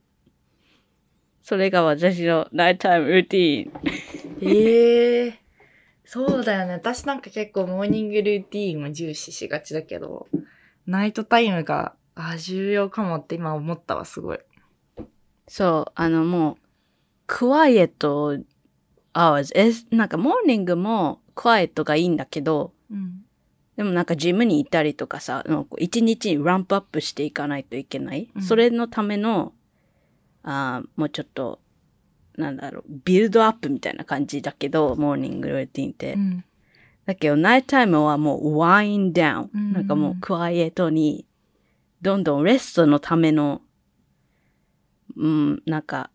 [1.50, 3.72] それが私のナイトタイムルーティーン。
[4.40, 5.38] ええ
[6.04, 6.74] そうだよね。
[6.74, 10.28] 私なんか結構 morning routine を重視しがちだけど、
[10.86, 14.38] night time が、あ、重要かもって今思ったわ、すごい。
[15.48, 16.56] そう、あのもう、
[17.26, 18.38] quiet
[19.12, 19.50] hours。
[19.56, 23.24] え、なんか morning も quiet がいいんだけど、うん。
[23.76, 25.44] でもなんかジムに行ったりとかさ、
[25.78, 28.30] 一日にランプアップしていかないといけない。
[28.36, 29.52] うんそれのための、
[30.42, 31.60] あーもうちょっと、
[32.36, 36.14] なんだろう、ビルドアップみたいな感じだけど、モーニングルーティンって。
[36.14, 36.44] うん。
[37.06, 39.50] だけど、ナイトタイムはもうワインダウン。
[39.52, 41.26] うんなんかもうクワイエットに、
[42.02, 43.62] どんどんレストのための、
[45.16, 46.10] うん、なんか、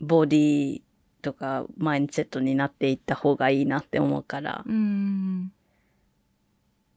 [0.00, 0.82] ボディ
[1.22, 5.52] とかマインドセットになっていった方がいいなって思うから、うん。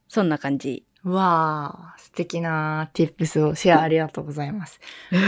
[0.08, 0.84] そんな感じ。
[1.10, 4.80] わあ、素敵な tips をシェアありがとうございます。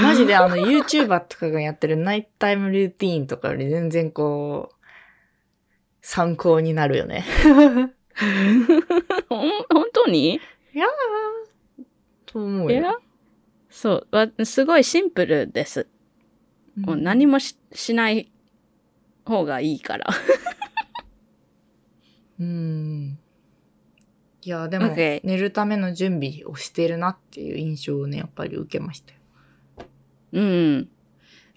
[0.03, 4.75] マジであの YouTuber とかがやってるナイトタイムルーティーンとかより全然こう、
[6.03, 7.25] 参考になるよね。
[9.29, 10.35] ほん本当に？
[10.35, 10.41] い
[10.79, 11.85] やー、
[12.27, 13.01] と思ういやよ。
[13.69, 14.29] そうわ。
[14.45, 15.87] すごいシンプルです。
[16.77, 18.31] もう何もししない
[19.25, 20.07] 方がいいから。
[22.41, 23.19] うん。
[24.43, 29.19] いや、でも、寝るための準備をしてるなっていう印象をね、やっぱり受けましたよ。
[30.33, 30.89] うん。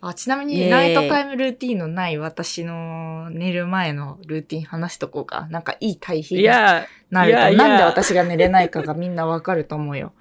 [0.01, 5.47] あ、ちなみに、ナイトタイムルーティンのない私の寝る前のルーティン話しとこうか。
[5.49, 10.11] なんかいい対比になると、いやいやなんで私が寝れないかがみんなわかると思うよ。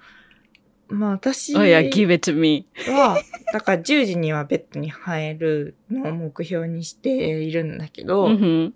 [0.87, 2.65] まあ私おや、give it to me.
[2.87, 3.21] は、
[3.51, 8.73] だから10時にはベッドに入るのを目標にしているんだけど、うん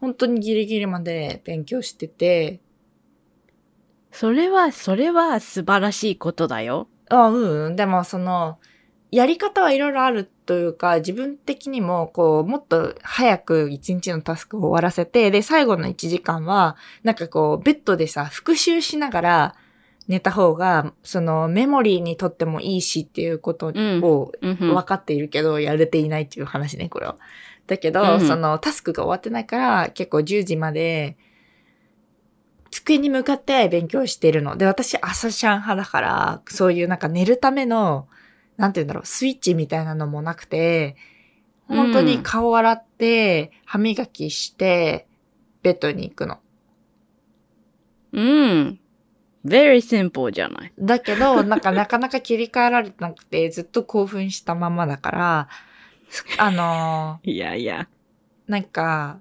[0.00, 2.60] 本当にギリギリまで勉強してて、
[4.12, 6.88] それは、それは素晴らしいことだよ。
[7.08, 7.76] あうん。
[7.76, 8.58] でも、その、
[9.10, 19.54] やり方はいろいろあるというか、自分的にも、こう、もっと早く一日のタスクを終わらせて、で、最後の1時間は、なんかこう、ベッドでさ、復習しながら
[20.06, 27.16] 寝た方が、その、メモリーにとってもいいしっていうことうんを分かっているけど、やれていないっていう話ね、これは。
[27.66, 31.16] だけど、うんその、タスクが終わってないから、結構10時まで、
[32.70, 34.56] 机に向かって勉強してるの。
[34.56, 38.08] で、私、朝シャン派だから、そういうなんか寝るための、
[38.56, 40.96] なんて言うんだろう、スイッチみたいなのもなくて、
[41.66, 45.06] 本当に顔洗って、歯磨きして、
[45.62, 46.38] ベッドに行くの。
[48.12, 48.80] うん。
[49.44, 50.72] very simple じゃない。
[50.78, 55.48] だけど、なんかなかなか切り替えられてなくて、ずっと興奮したままだから、
[56.38, 57.88] あのいやいや。
[58.48, 59.20] ーなんか、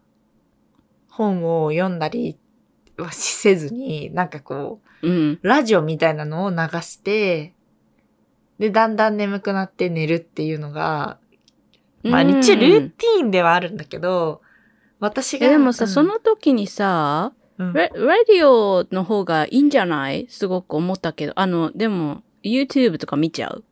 [1.07, 2.37] 本を読んだり
[3.03, 5.39] はせずに、なんかこう、うん。
[5.41, 7.53] ラジオみたいなのを流して、
[8.57, 11.17] で、だんだん眠くなって寝るっていうのが、
[12.03, 14.41] まあ、うん一応ルーティーンではあるんだけど、
[14.99, 15.47] 私が。
[15.47, 20.27] えでもさ、うんその時にさ、うんレ、ラディオの方がいいんじゃない？
[20.29, 21.33] すごく思ったけど。
[21.35, 23.63] あの、でも、YouTube とか見ちゃう？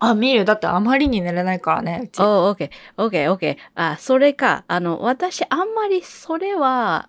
[0.00, 0.44] あ、見る。
[0.44, 2.20] だってあまりに寝れないからね、うち。
[2.20, 3.56] おー、オッケー、オッケー、オッケー。
[3.74, 4.64] あ、それか。
[4.66, 7.08] あの、私、あんまりそれは、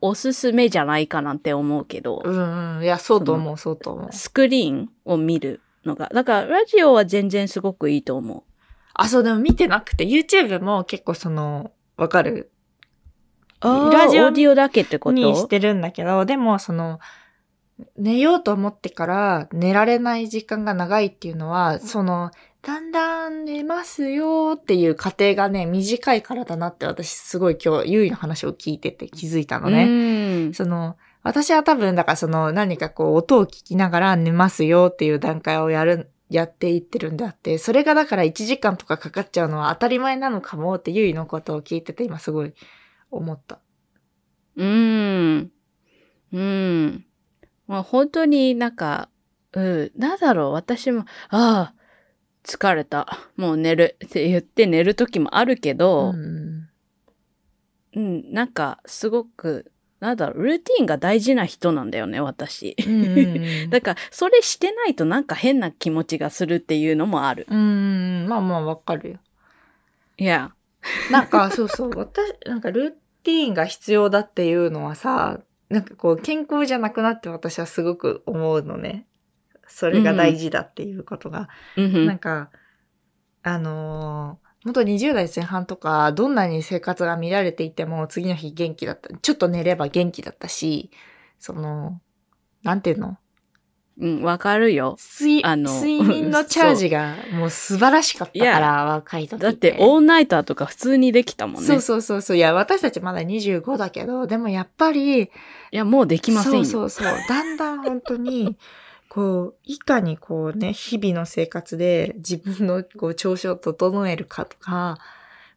[0.00, 2.84] おすすめじゃないかなって思うけど、うんうん。
[2.84, 4.12] いや、そうと思う、そうと思う。
[4.12, 6.10] スクリーンを見るのが。
[6.12, 8.44] だから、ラジオは全然すごくいいと思
[8.94, 12.50] あ、そう、でも見てなくて、YouTube も結構その、わかる
[13.62, 13.68] う。
[13.92, 15.14] ラジオオーディオだけってこと？
[15.14, 17.00] にしてるんだけど、でもその、
[17.96, 22.30] 寝ようと思ってから寝られない時間が長いっていうのは、その、
[22.62, 30.48] だんだん寝ますよっていう過程がね、短いからだなって私すごい今日、ゆいの話を聞いてて気づいたのね。
[30.48, 30.52] ね。
[30.54, 42.52] その、私は多分、だからその何かこう音を聞きながら寝ますよっていう段階をやる、やっていってるんであって、それがだから1時間とかかかっちゃうのは当たり前なのかもってゆいのことを聞いてて今すごい
[43.10, 43.60] 思った。
[44.56, 45.50] うん。
[46.32, 47.04] うん。
[47.66, 49.08] まあ本当になんか、
[49.52, 51.74] うん、なんだろう、私も、ああ、
[52.48, 53.06] 疲れた。
[53.36, 56.68] もう寝るって言って寝る時もあるけど、うん
[57.94, 62.74] うん、なんかすごく、なんだろう、ルーティンが大事な人なんだよね、私。
[62.86, 67.46] うんうんうん だから、それしてないとなんか変な気持ちがするっていうのもある。
[67.50, 69.18] うん、まあまあわかるよ。
[70.16, 70.52] いや。
[71.10, 72.90] なんかそうそう、私、なんかルー
[73.24, 79.07] ティーンが必要だっていうのはさ、なんかこう健康じゃなくなって私はすごく思うのね。
[79.78, 81.48] それが大事だっていうことが。
[81.76, 82.50] うんなんか、
[83.44, 89.16] あのー本当20代前半とか、どんなに生活が乱れていても、次の日元気だった。
[89.16, 90.90] ちょっと寝れば元気だったし、
[91.38, 92.00] その、
[92.64, 93.18] なんていうの？
[94.00, 94.96] うん、わかるよ。
[95.20, 101.66] 睡あの睡眠のチャージがもう素晴らしかったから、若い時だって、オールナイターとか普通にできたもんね。
[101.66, 102.36] そうそうそうそう。
[102.36, 105.28] いや、私たちまだ25だけど、でもやっぱり、い
[105.70, 106.64] や、もうできませんよ。
[106.64, 107.18] そうそうそう。
[107.28, 108.56] だんだん本当に、
[109.08, 114.98] こう、いかにこうね、日々の生活で自分のこう調子を整えるかとか、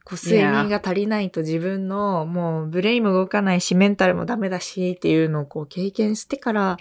[0.04, 6.78] こう睡眠が足りないと自分のもうブレインも動かないし、メンタルもダメだしっていうのをこう経験してから、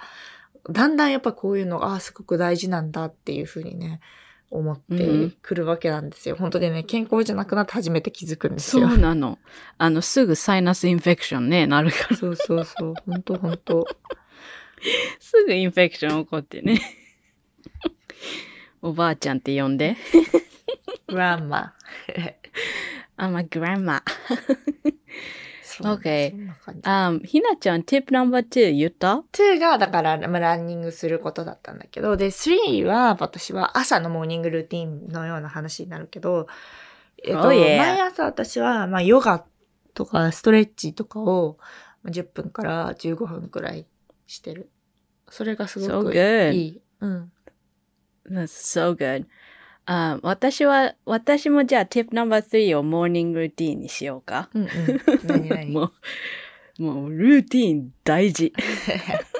[0.68, 4.00] だんだんやっぱこういうのが、ああ、すごく大事なんだっていうふうにね、
[4.50, 6.36] 思ってくるわけなんですよ。
[6.36, 8.88] 本当にね、健康じゃなくなって初めて気づくんですそよ。
[8.92, 9.38] うなの。
[9.78, 12.16] あの、すぐサイナスインフェクションね、なるから。
[12.16, 12.94] そうそうそう。
[13.06, 13.86] 本当本当
[15.20, 16.80] すぐインフェクション起こってね。
[18.82, 19.96] おばあちゃんって呼んで。
[21.06, 21.74] グランマ。
[23.18, 24.02] I'm a grandma.
[25.62, 26.30] そう Okay.
[26.30, 36.46] そんな感じ Um, ひなちゃん、tip number two 言った2が、だから、まあランニングすることだったんだけど、で、3は、私は朝のモーニングルーティンのような話になるけど、
[37.22, 37.76] えっと、Oh.
[37.78, 39.44] 毎朝私は、まあ、ヨガ
[39.94, 41.56] とかストレッチとかを、
[42.02, 43.86] まあ10分から15分くらい
[44.30, 44.70] してる。
[45.28, 46.80] それがす So ごく.いい。
[47.00, 47.32] うん。
[48.30, 49.26] That's so good.
[49.86, 54.48] あ私は、私もじゃあ tip number three をモーニングルーティンにしようか。
[54.54, 54.68] うんうん。
[55.24, 55.70] 何何？
[55.72, 55.90] も
[56.78, 58.52] う、もうルーティン大事。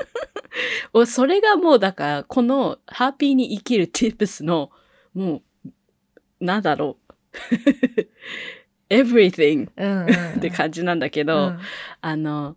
[0.92, 4.72] おそれがもうだから、このハッピーに生きる tips の、
[5.14, 7.12] もう、なんだろう。
[8.90, 10.38] everything うんうんうん。
[10.38, 11.60] って感じなんだけうど、ん
[12.00, 12.56] あの、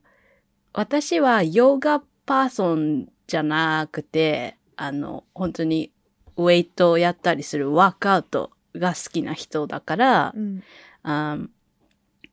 [0.73, 5.91] 私はヨガパーソンじゃなくて、あの、本当に
[6.37, 10.63] ウェイトをやったりするワークアウトが好きな人だから、うん。
[11.03, 11.47] あー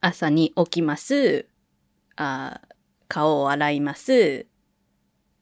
[0.03, 1.47] 朝に起きます。
[2.17, 2.75] あー
[3.09, 4.47] 顔を洗います。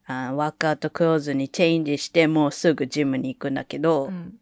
[0.07, 4.39] あーワークアウトクローズにチェンジして、もうすぐジムに行くんだけど、うん。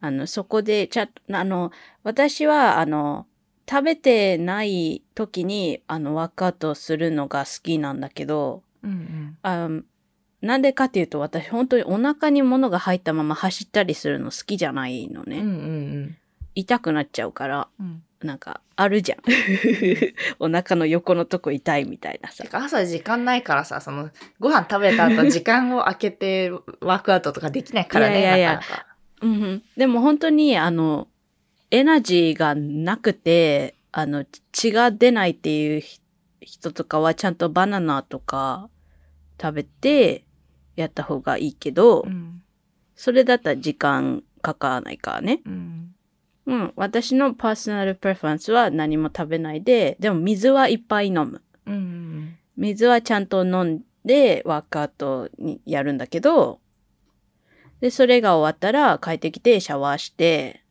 [0.00, 3.26] あの、そこで、ちゃあの、私は、あの、
[3.68, 9.68] 食べてない時に、あの、ワークアウトするのが好きなんだけど、うんあ
[10.42, 15.38] なんでかっていうと、私、本当にお腹に物が入ったまま走ったりするの好きじゃないのね。
[15.38, 15.44] うん。
[15.44, 15.56] うんう
[16.06, 16.16] ん
[16.56, 18.02] 痛くなっちゃうから、うん。
[18.22, 19.18] なんか、あるじゃん。
[20.40, 28.86] お腹の横のとこ痛いみたいなさ朝時間ないからさ、その、ご飯食べた後 時間を空けてワークアウトとかできないからね、いやいやなかなか。
[29.22, 31.08] うんうん、でも本当に、あの、
[31.70, 36.00] エナジーがなくて、あの、血が出ないっていうひ
[36.40, 38.68] 人とかはちゃんとバナナとか
[39.40, 40.24] 食べて
[40.76, 42.42] やった方がいいけど、うん。
[42.94, 45.40] それだったら時間かからないからね。
[45.46, 45.94] うん。
[46.46, 46.72] うん。
[46.76, 51.42] 私のパーソナルプレファンスは何も食べないで、でも水はいっぱい飲む。
[51.66, 52.36] うん。
[52.56, 56.60] 水はちゃんと飲んでワークアウトにやるんだけど、
[57.80, 60.62] で、それが終わったら帰ってきてシャワーして、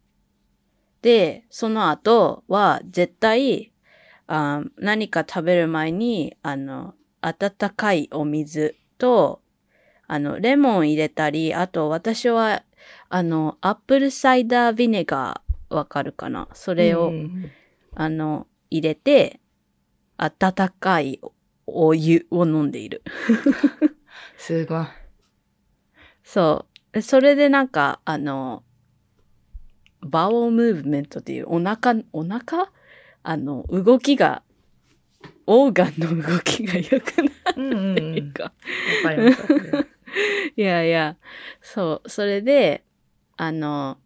[1.01, 3.71] で、その後は絶対、
[4.31, 9.41] あ何か食べる前に、あの、温かいお水と、
[10.07, 12.63] あの、レモン入れたり、あと私は、
[13.09, 16.47] あの、 apple cider vinegar わかるかな？
[16.53, 17.51] それを、うん
[17.95, 19.39] あの、入れて、
[20.17, 21.19] 温かい
[21.65, 23.01] お湯を飲んでいる。
[24.37, 24.85] すごい。
[26.23, 27.01] そう。
[27.01, 28.63] それでなんか、あの、
[30.01, 32.71] bowel movement っていうお腹、お腹？
[33.23, 34.43] あの、動きが、
[35.45, 38.11] organ の動きが良くなうんうんるうん。
[38.11, 38.43] っていうか。
[38.43, 38.51] わ
[39.03, 39.87] かりますわかります。
[40.55, 41.17] いやいや、
[41.61, 42.09] そう。
[42.09, 42.83] それで、
[43.37, 43.97] あの、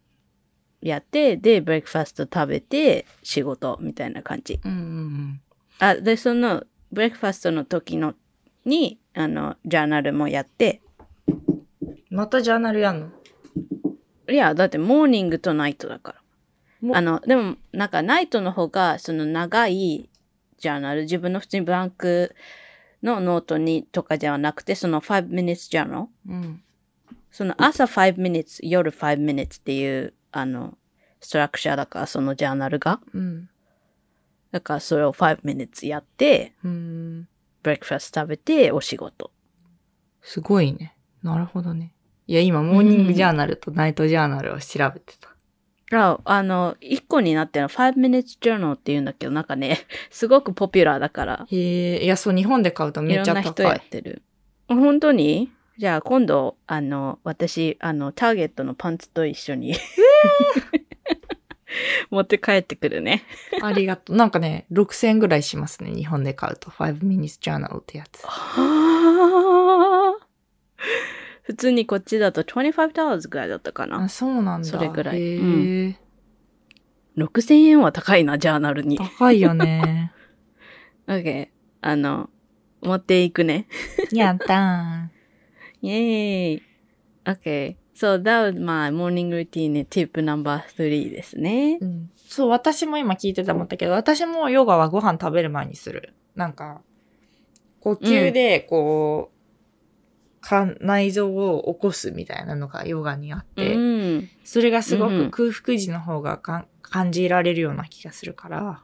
[0.80, 4.60] やって、で、 breakfast 食べて、仕事みたいな感じ。
[4.64, 5.40] うんうん
[5.78, 8.14] あ、で、その、 breakfast の時の、
[8.64, 10.80] に、あの、 journal もやって、
[11.28, 11.36] うん。
[12.10, 13.10] また journal やんの？
[14.30, 16.23] いや、だって morning と night だから。
[16.84, 20.08] もあの、でも、なんか night の方が、その長い
[20.58, 22.34] journal、自分の普通に blank
[23.02, 26.08] のノートにとかではなくて、その5 minutes ジャーナル。
[26.28, 26.62] うん。
[27.30, 30.76] その朝5 minutes、夜5 minutes っていう、あの、
[31.20, 33.00] structure だから、その journal が。
[33.12, 33.48] うん。
[34.52, 37.28] だからそれを5 minutes やって、うん。
[37.62, 39.30] breakfast 食べて、お仕事。
[40.22, 40.96] すごいね。
[41.22, 41.94] なるほどね。
[42.26, 45.33] いや、今、モーニングジャーナルとナイトジャーナルを調べてた。
[45.92, 49.80] ああの、一個になってるの5 minutes journal って言うんだけど、なんかね、
[50.10, 53.78] すごくポピュラーだから、へえ、いや、そう、日本で買うといめっちゃろんな人や高い。
[53.78, 54.22] ってる。
[54.68, 55.50] 本当に？
[55.76, 59.74] じゃあ今度、あの、私、あの、ターゲットのパンツと一緒に
[62.10, 63.24] 持って帰ってくるね。
[63.60, 64.16] ありがとう。
[64.16, 65.90] なんかね、6000円ぐらいしますね。
[65.90, 66.70] 日本で買うと。
[66.70, 68.22] 5 minutes journal ってやつ。
[68.24, 69.93] はあ。
[71.44, 74.08] 普通にこっちだと25ぐらいだったかあ、な。
[74.08, 74.68] そうなんだ。
[74.68, 75.94] それぐらいへうー
[77.18, 78.96] 6000円は高いな、ジャーナルに。
[78.96, 80.12] 高いよね。
[81.06, 81.48] OK。
[81.82, 82.30] あの、
[82.82, 83.66] 持っていくね。
[84.10, 85.10] やった
[85.82, 86.62] イェーイ。
[87.24, 87.76] OK.
[87.94, 91.84] So that was my morning routine tip number three ですねー。。
[91.84, 92.10] うん。
[92.16, 96.14] そう、私も今聞いてて思ったけど、私もヨガはご飯食べる前にする。
[96.34, 96.80] なんか、
[97.80, 99.33] 呼吸で、こう、か
[100.80, 104.28] 内臓を起こすみたいなのがヨガにあって、うん。
[104.44, 106.38] それがすごうんく空腹時の方が
[106.82, 108.82] 感じられるような気がするから、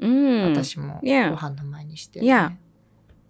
[0.00, 0.52] うん。
[0.52, 2.52] 私もご.飯の前にして、Yeah.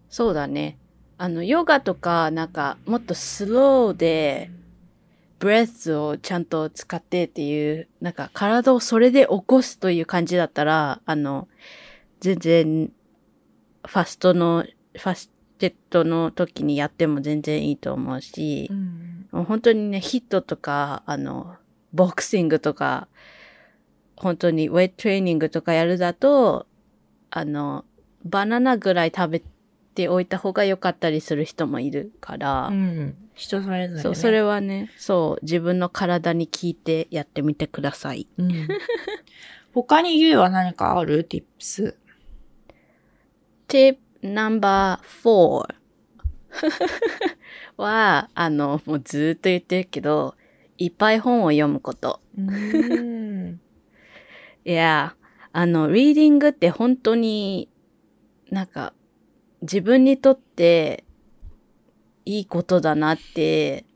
[0.09, 0.79] そうだね。
[1.19, 4.51] あの、ヨガとか、なんか、もっとスローで、
[5.39, 11.49] ブレスをちゃんと使ってっていう、なんか、体をそれで起こすという感じだったら、あの、
[12.21, 12.93] 全然、
[13.87, 14.65] ファストの、
[14.95, 19.29] ファステッドの時にやっても全然いいと思うしう、ん。
[19.33, 21.57] もう本当にね、ヒットとか、あの、
[21.93, 23.09] ボクシングとか、
[24.17, 26.67] 本当にウェイトトレーニングとかやるだと、
[27.31, 27.85] あの、
[28.25, 29.43] バナナぐらい食べ
[29.95, 33.17] ておいた方が良かったりする人もいるから、うん。
[33.35, 34.03] 人それぞれ、ね。
[34.03, 38.27] そう、それはね、そう、自分の体に聞いてやってみてください。
[38.39, 38.69] うん。
[39.75, 41.95] 他に言うは何かある ?tips。
[43.69, 43.99] tip
[44.35, 45.67] number four
[47.77, 50.35] は、あの、もうずーっと言ってるけど、
[50.79, 52.21] いっぱい本を読むこと。
[52.37, 53.61] うん。
[54.65, 55.17] いや、
[55.53, 57.69] あの、リーディングって本当に
[58.51, 58.93] なんか
[59.63, 61.05] 自分にとって
[62.25, 63.87] いいことだなって、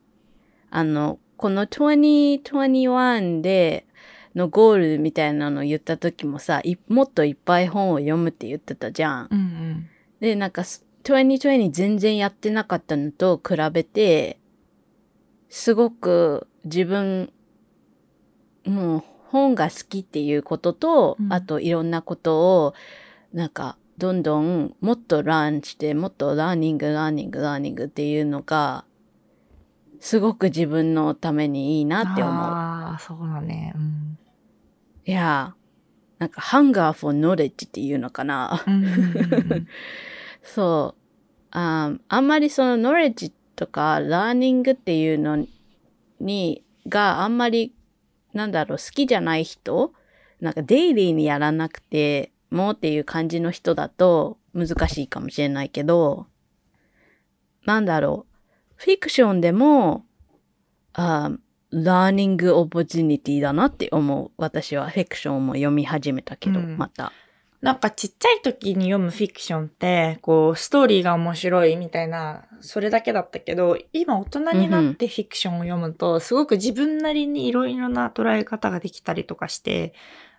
[0.71, 3.87] あの、この2021で
[4.35, 9.29] のゴールみたいなの言った時もさ、いもっといっぱい本を読むって言ってたじゃん。
[9.31, 9.90] うん
[10.21, 14.39] で、なんかす、2020全然やってなかったのと比べて、
[15.49, 17.33] すごく自分、
[18.65, 22.75] もう本が好きっていうことと、うんあといろんなことを、
[23.33, 28.85] なんか、どんどんもっと learn して、もっと learning、learning、learning っていうのが、
[30.01, 32.35] すごく自分のためにいいなって思う。
[32.35, 33.73] ああ、そうだね。
[33.77, 34.19] うん。
[35.05, 35.55] いや、
[36.21, 38.63] なんか、ハンガー for knowledge っていうのかな。
[40.45, 41.01] そう。
[41.51, 45.47] ああんまりそのノレッジとかラーニングっていうの
[46.21, 47.75] に、があんまり、
[48.35, 49.93] なんだろう、好きじゃない人。
[50.41, 56.27] なんかデイリーにやらなくてもっていう感じの人だと難しいかもしれないけど、
[57.65, 60.05] なんだろう、フィクションでも、
[60.93, 61.31] あ
[61.71, 64.31] learning opportunity だなって思う。
[64.37, 67.13] 私はフィクションも読み始めたけど、うんまた。
[67.61, 79.93] なんかちっちゃい時に読むフィクションって、こう、ストーリーが面白いみたいな、それだけだったけど、今大人になってフィクションを読むと、すごく自分なりにいろいろな捉え方ができたりとかして、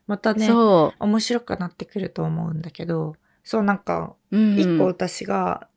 [0.08, 0.50] またね。
[0.50, 5.68] 面白くなってくると思うんだけど、そうなんか、うん一個私が、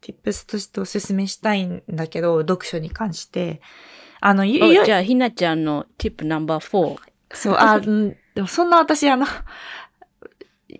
[0.00, 3.60] tips としておすすめしたいんだけど、読書に関して、
[4.20, 6.96] あの、ゆゆおじゃあ、ひなちゃんの tip No.4。
[7.32, 9.26] そう、あ、うん、でもそんな私、あの、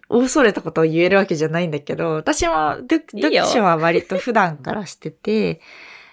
[0.08, 5.60] 恐れたことを言えるわけじゃないんだけど、私も読書は割と普段からしてて、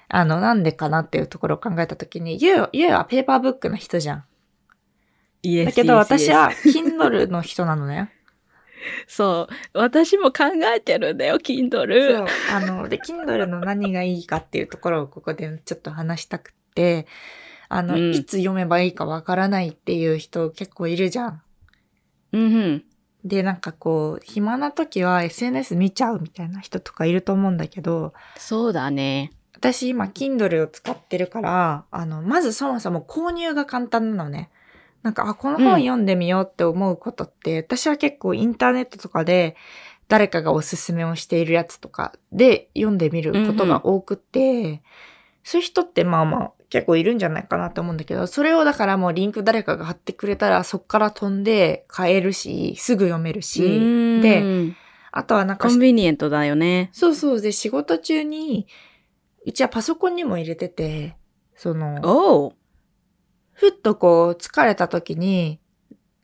[0.10, 4.26] あの、なんでかなっていうところを考えたときに、ゆう、ゆうはペーパーブックの人じゃん。
[5.66, 8.12] だけど私は Kindle の人なのね。
[9.08, 9.78] そう。
[9.78, 10.44] 私も考
[10.74, 12.28] えてるんだよ、そ Kindle う。。
[12.52, 16.63] あの、で、Kindle の何がいいかっていうところをここでちょっと話したくって、
[17.70, 21.42] あの、うんいつ読めばいいかわからないっていう人結構いるじゃん。
[22.34, 22.84] うんうん。
[23.24, 29.32] で、なんかこう、暇な時は SNS 見ちゃうみたいな人とかいると思うんだけど、そうだね。
[29.56, 34.50] 私今 Kindle を使ってるから、あの、まずそもそも購入が簡単なのね。
[35.04, 39.56] なんか、あ、この本読んでみようって思うことって、私は結構インターネットとかで
[40.08, 44.82] 誰かがおすすめをしているやつとかで読んでみることが多くって、
[45.44, 54.74] そういう人ってまあまあ結構いるんじゃないかなと思うんだけど、それをだからもうリンク誰かが貼ってくれたらそっから飛んで買えるし、すぐ読めるし、で、で、
[55.12, 56.90] あとはなんかコンビニエントだよね。
[56.92, 57.42] そうそう。
[57.42, 58.66] で、仕事中に、
[59.46, 61.16] うちはパソコンにも入れてて、
[61.56, 62.54] その。
[63.52, 65.60] ふっとこう疲れた時に、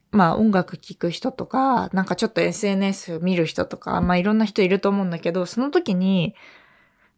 [0.10, 6.34] まあ音楽聴く人とか、なんかちょっと SNS 見る人とか、まあいろんな人いると思うんだけど、その時に、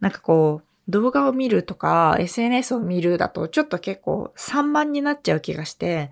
[0.02, 6.12] なんかこう、動画を見るとか、SNS を見るだと、ちょっと結構散漫になっちゃう気がして、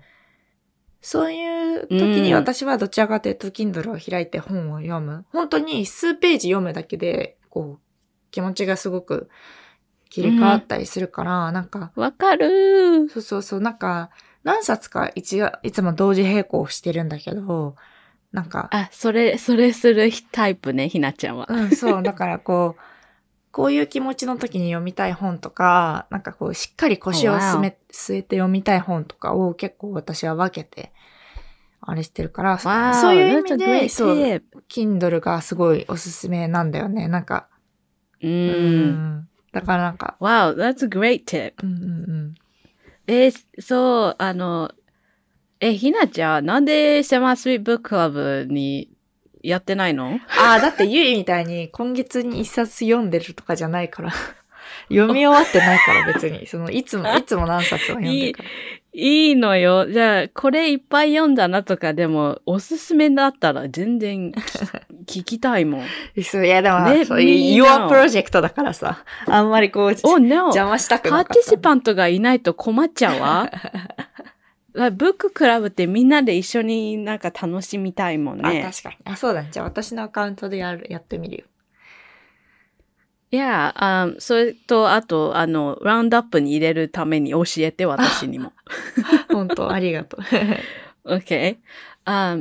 [1.02, 5.24] そういいう時にうん私はどちらかというと Kindle を開いて本を読む。
[5.32, 7.80] 本当に数ページ読むだけで、こう、
[8.30, 9.28] 気持ちがすごく
[10.08, 14.10] 切り替わったりするから、なんか、わかるそうそうそう、なんか、
[14.42, 17.76] 何冊か一応いつも同時並行してるんだけど、
[18.32, 21.46] なんか、あ、それ、それするタイプね、ひなちゃんは。
[21.48, 22.82] うん、そう、だからこう、
[23.52, 27.38] こういう気持ちの時に読みたい本とか、なんかこう、しっかり腰を Oh.
[27.38, 30.92] 据め、据えて読みたい本とかを結構私は分けて、
[31.80, 34.16] あれしてるから、そ Wow, そういう意味で、そう.
[34.68, 37.08] Kindle がすごいおすすめなんだよね。
[37.08, 37.48] なんか、
[38.22, 38.28] う。
[38.28, 41.54] うんだからなんか、Wow, that's a great tip.
[41.62, 41.86] うんうんう
[42.28, 42.34] ん。
[43.08, 44.70] えーそう、あの、
[45.58, 48.90] え、ひなちゃん、なんでセマスイートブッククラブに
[49.42, 50.20] やってないの？
[50.38, 54.10] ああ、だってゆいみたいに今月に一冊読んでるとかじゃないから。
[54.88, 56.46] 読み終わってないから別に。
[56.46, 58.48] その、いつも、 いつも何冊は読んでるから。
[58.92, 59.86] いいのよ。
[59.88, 64.32] じゃあ、これいっぱい読んだなとかでも、おすすめだったら全然
[65.06, 65.84] 聞きたいもん。
[66.24, 67.64] そういや、でも、Let そういう.
[67.64, 70.36] Your プロジェクトだからさ、あんまりこう、Oh no!
[70.46, 71.34] 邪魔したくパーなかった。
[71.34, 73.48] ティシパントがいないと困っちゃうわ。
[74.72, 78.62] ブッククラブってみんなで一緒になんか楽しみたいもんあ、ね。
[78.62, 78.96] 確かに。
[79.04, 79.48] あ、そうだね。
[79.50, 81.44] じゃあ私のアカウントでやる、やってみるよ。
[83.32, 88.52] いや、あそれと、あと、あの、ラウンドアップに入れるために教えて、私にも。
[89.30, 90.20] 本当ありがとう。
[91.14, 91.58] OK?
[92.04, 92.38] あ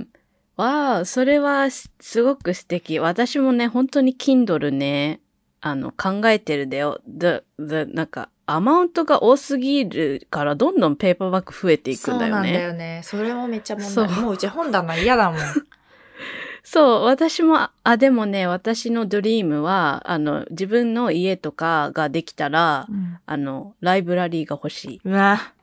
[0.55, 2.99] わあ、それはすすごく素敵。
[2.99, 5.21] 私もね、本当に Kindle ね、
[5.61, 6.99] あの、考えてるだよ。
[7.07, 12.61] the, the, なんか、アマウントが多すぎるから、どんどんペーパーバッグ増えていくんだよそうなんだね。
[12.61, 13.01] よね。
[13.03, 14.19] それもめっちゃ問そう題。
[14.19, 15.39] もううち本棚嫌だもん。
[16.63, 22.87] そう、私も、あ、でもね、私のドリームは、あの、自分の家とかができたら、
[23.25, 25.01] あの、ライブラリーが欲しい。
[25.03, 25.53] うわ。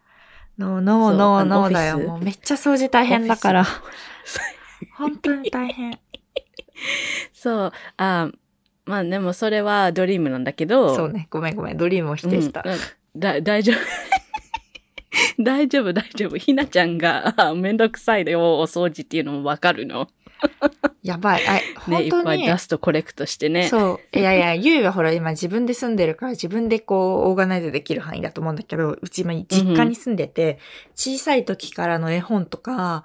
[0.58, 1.98] ノーノーノーノーだよ。
[1.98, 3.66] もうめっちゃ掃除大変だから
[4.96, 5.98] 本当に大変。
[7.34, 8.30] そう、あ、
[8.86, 11.26] まあでもそれはドリームなんだけど、そうね。
[11.30, 11.76] ごめんごめん。
[11.76, 12.62] ドリームを否定した。
[12.64, 12.76] うん
[13.18, 13.76] だ大丈夫。
[15.42, 16.36] 大丈夫、大丈夫。
[16.36, 20.08] ひなちゃんがあめんどくさいでお掃除っていうのもわかるの。
[21.02, 21.42] やばい。
[21.46, 22.38] あね、いっ本当に。
[22.38, 23.68] ぱいダストコレクトしてね。
[23.68, 24.18] そう。
[24.18, 30.58] いやいや、ゆいはほら今自分で住んでるから自分でこう、オーガナイズできる範囲だと思うんだけど、うち今実家に住んでて、
[30.94, 33.04] 小さい時からの絵本とか、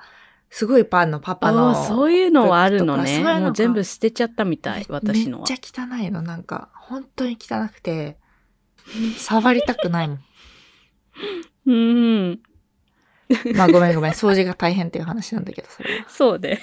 [0.52, 1.70] すごいパンのパパあの。
[1.72, 3.20] あ、そういうのはあるのね。
[3.39, 5.58] もう全部捨てちゃったみたい、私のはめっ。
[5.58, 8.18] ちゃ汚いの、なんか、本当に汚くて、
[9.18, 10.20] 触りたくないもん。
[11.68, 12.39] うん。
[13.56, 16.06] まあごめんごめん、掃除が大変っていう話なんだけど、それは。
[16.10, 16.60] そうで。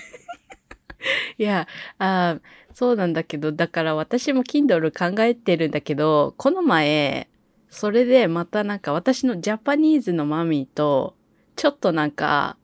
[1.39, 1.67] いや、
[1.99, 2.39] あ
[2.75, 7.31] そうなんだけど、だから私も Kindle 考えてるんだけど、この前、
[7.71, 11.17] それでまたなんか私のジャパニーズのマミーと、
[11.57, 12.59] ちょっとなんか、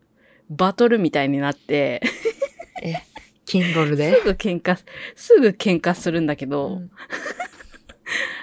[0.51, 2.03] バトルみたいになって、
[2.83, 2.95] え、
[3.47, 4.15] Kindle で？
[4.17, 4.79] すぐ喧嘩、
[5.15, 6.91] すぐ喧嘩するんだけど、うん。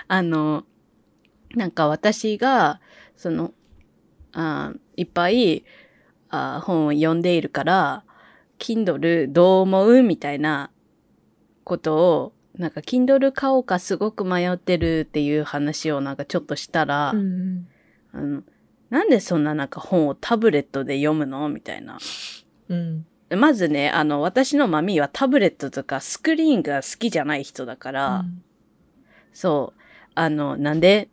[0.08, 0.66] あの、
[1.56, 2.82] なんか私が、
[3.16, 3.54] その、
[4.34, 5.64] あいっぱい
[6.30, 8.04] あ本を読んでいるから、
[8.58, 10.04] Kindle どう思う？
[10.04, 10.72] みたいな
[11.64, 17.68] ことを、なんか Kindle 買おうかすごく迷ってるっていう話をなんかちょっとしたら、うん。
[18.14, 18.44] あの
[18.92, 21.98] なんでそんななんか本をタブレットで読むのみたいな。
[22.70, 23.06] うん。
[23.36, 28.26] まずね、あの、私のマミーはタブレットとかスクリーンが好きじゃない人だから、
[29.34, 29.82] そう。
[30.14, 31.08] あの、なんで、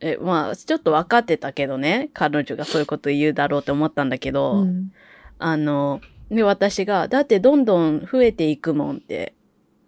[0.00, 4.92] え、まあ、ちょっと分かってたけどね、彼女がそういうこと言うだろうと思ったんだけど、うん
[5.38, 6.00] あの、
[6.30, 9.34] で、私が、だってどんどん増えていくもんって。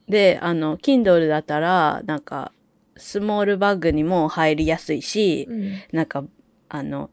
[0.08, 2.52] で、あの、Kindle だったら、なんか、
[2.96, 6.24] スモールバッグにも入りやすいし、うんなんか、
[6.68, 7.08] あの、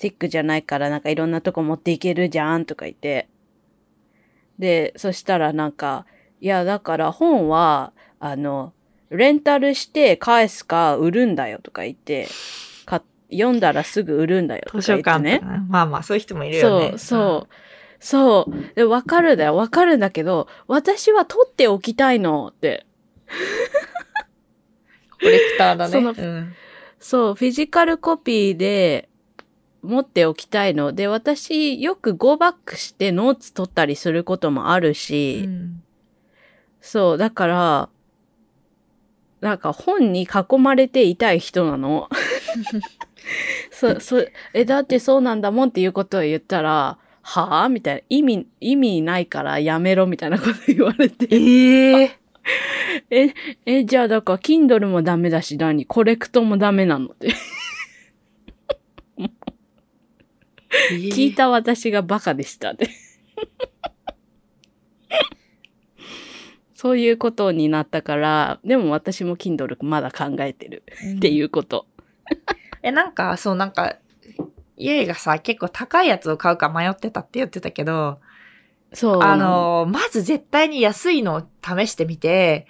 [0.00, 3.28] シックじゃないから、なんかいろんなとこ持っていけるじゃんとか言って。
[4.56, 6.06] で、そしたらなんか、
[6.40, 8.72] いや、だから本は、あの、
[9.10, 12.28] レンタルして返すか売るんだよとか言って、
[12.86, 15.40] か読んだらすぐ売るんだよとか言ってね。
[15.68, 16.88] まあまあ、そういう人もいるよね。
[16.90, 17.54] そう、そう。
[17.98, 18.74] そう。
[18.76, 19.56] で、わかるだよ。
[19.56, 22.86] わかるんだけど、私は取っておきたいのって。
[25.20, 25.92] コレクターだね。
[25.92, 26.54] そのうん
[27.00, 29.08] そう、フィジカルコピーで
[29.82, 35.82] 持っておきたいので、私よくゴーバックしてノーツ取ったりすることもあるし、うん
[36.80, 37.88] そう、だから、
[39.40, 42.08] なんか本に囲まれていたい人なの。
[43.70, 44.24] そ、そ、
[44.54, 48.00] え、だってそうなんだもんっていうことを言ったら、はぁみたいな。
[48.08, 51.28] 意味、意味ないからやめろみたいなこと言われて。
[51.30, 52.18] ええ
[53.10, 53.34] え、
[53.66, 55.84] え、じゃあだから、Kindle もダメだし、何？
[55.84, 57.34] コレクトもダメなのって。
[60.70, 62.88] えー、聞いた私がバカでしたね。
[66.74, 70.84] そういうことになったから、でも私も Kindle まだ考えてる、
[71.16, 71.86] っていうこと。
[72.84, 73.96] え、なんか、そう、なんか、
[74.76, 78.20] ゆいがさ、結構高いやつを買うか迷ってたって言ってたけど、
[78.92, 79.22] そう。
[79.22, 82.66] あの、まず絶対に安いのを試してみて、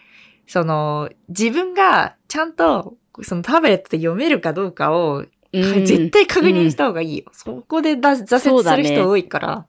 [0.46, 7.24] その、自分がちゃんと、そのタブレットで読めるかどうかを絶対確認した方がいいよ。
[7.32, 9.66] そこでだ挫折する人多いから。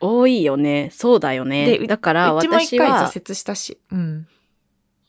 [0.00, 0.90] 多いよね。
[0.92, 1.78] そうだよね。
[1.86, 3.78] だからうちも一回私は、挫折したし。
[3.90, 4.26] うん。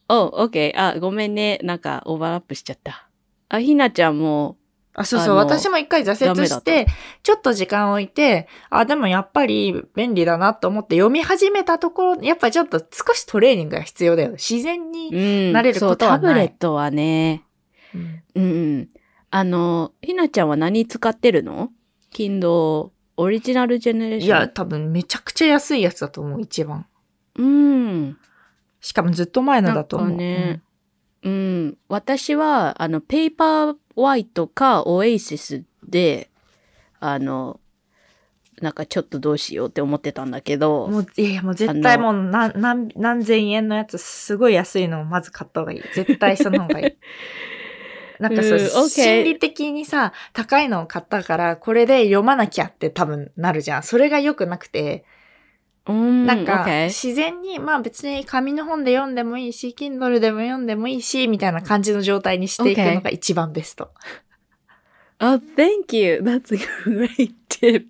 [0.10, 0.80] お、オッケー。
[0.80, 1.60] あ、ごめんね。
[1.64, 3.08] なんかオーバーラップしちゃった。
[3.50, 4.58] あ、ひなちゃんも、
[4.94, 5.36] あ、そうそう。
[5.36, 6.86] 私も一回挫折して、
[7.24, 14.32] ちょっと時間を置いて、あ、でもやっぱり便利だなと思って読み始めたところ、やっぱちょっと少しトレーニングが必要だよ。
[14.32, 15.08] 自然に。
[15.08, 15.18] うん。
[15.56, 17.44] 慣れることはないそう、タブレットはね、
[17.96, 18.48] うんうんう
[18.80, 18.90] ん。
[19.32, 21.72] あの、ひなちゃんは何使ってるの
[22.14, 24.38] ?Kindle オリジナルジェネレーション。
[24.38, 26.86] いや、、多分めちゃくちゃ安いやつだと思う、一番。
[27.36, 28.18] うん。
[28.82, 30.10] しかもずっと前のだと思う。
[30.10, 30.62] なんかね
[31.24, 31.78] うん。
[31.88, 36.30] 私は、あの、ペーパーワイトかオエイシスで、
[37.00, 37.60] あの、
[38.62, 45.82] なんかちょっとどうしようって思ってたんだけうんど、もう、いやいや、もう絶対もう何、何、何千円のやつ、すごい安いのをまず買った方がいい。
[45.94, 46.98] 絶対その方がいい。
[48.22, 53.84] なんかそう、心理的にさ、高いのを買ったから、これで読まなきゃって多分なるじゃん。
[53.84, 55.04] それが良くなくて、
[55.88, 63.92] うん、なんか、自然に、まあ別に紙の本で読んでもいいし、Kindle でも読んでもいいし、みたいな感じの状態にしていくのが一番ベスト。
[65.24, 66.20] Oh, thank you.
[66.24, 67.86] That's a great tip.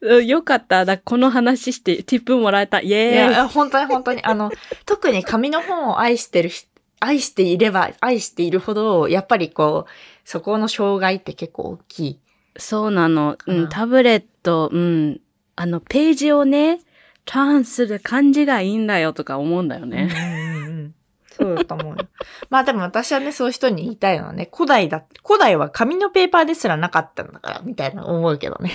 [0.00, 0.84] う んよかった。
[0.84, 2.80] だこの話して、ティップもらえた。
[2.80, 3.32] イいェーイ。
[3.32, 4.52] や、本当に本当に、あの、
[4.84, 6.68] 特に紙の本を愛してる人、
[7.00, 9.90] 愛していれば愛しているほど、やっぱりこう、
[10.24, 12.20] そこの障害って結構大きい。
[12.56, 13.36] そうなの。
[13.46, 15.20] ううんん、タブレット、うん。
[15.56, 16.80] あの、ページをね、
[17.24, 20.08] ターンする感じがいいんだよとか思うんだよね。
[20.10, 20.94] うんうんうん
[21.36, 22.08] そうだと思うよ。
[22.48, 28.72] まあでも私はね、そういう人に言いたいのはね、古代だ、古代は紙のペーパーですらなかったんだから、みたいな思うけどね。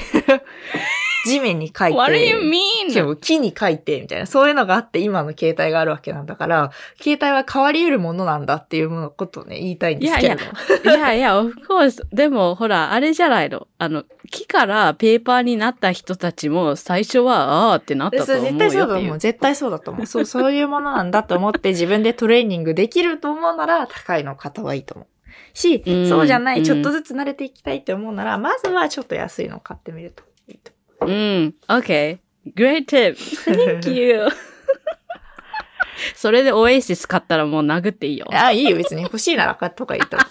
[1.26, 1.98] 地面に書いて。
[1.98, 4.26] What do you 木に書いて、みたいな。
[4.26, 10.52] そういうのがあって今の携帯があるわけなんだから、携帯は変わり得るものなんだっていうものことをね、言いたいんですけれども。
[10.84, 12.04] いやいや、of course.
[12.12, 13.68] でも、ほら、あれじゃないの。
[13.78, 19.20] あの、木からペーパーになった人たちも、最初は、あーってなっでたと思うよ絶対そうだと思う。
[19.20, 20.06] 絶対そうだと思う。
[20.06, 25.08] そう、そういうものなんだと思って自分でトレーニングできると思うなら高いのを買った方がいいと思う。
[25.54, 30.74] し、うんそうじゃない、うんちょっとずつ慣れていきたいって思うなら、まずはちょっと安いのを買ってみるといいとう
[31.06, 31.56] ん。
[31.68, 32.20] Okay.
[32.56, 33.16] Great tip.
[33.46, 34.28] Thank you.
[36.16, 38.28] それでオエシス買ったらもう殴っていいよ。
[38.32, 40.26] あ、いいよ、別に欲しいなら買った方がいいと思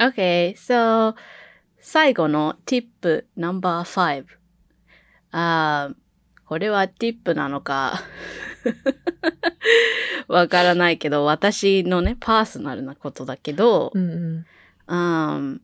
[0.12, 1.14] Okay, so
[1.78, 4.24] 最後の tip No.5
[5.30, 5.94] あー
[6.44, 8.02] これは tip なのか
[10.28, 14.44] わからないけど、私のね、 personal なことだけどうん。
[14.86, 15.60] うん、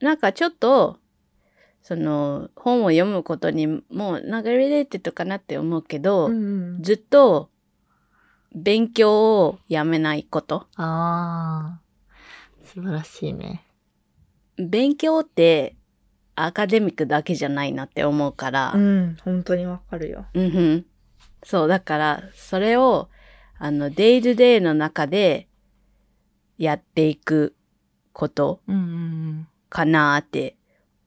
[0.00, 0.98] なんかちょっと、
[1.82, 7.50] その、本を読むことにも、なんか related かなって思うけど、うんうん、ずっと
[8.54, 10.66] 勉強をやめないこと。
[10.76, 11.80] ああ、
[12.64, 13.64] 素晴らしいね。
[14.58, 15.76] 勉強って
[16.34, 20.26] academic だけじゃないなって思うから、うん、本当にわかるよ。
[20.34, 20.86] うんふん。
[21.42, 23.08] そう、だから、それを、
[23.58, 25.48] あの、デイルデイの中で
[26.58, 27.54] やっていく
[28.12, 28.60] こと
[29.68, 30.56] かなって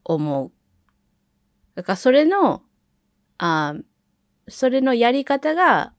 [0.03, 0.51] 思う。
[1.75, 2.61] だから、それの、
[3.37, 3.75] あ
[4.47, 5.93] それのやり方が、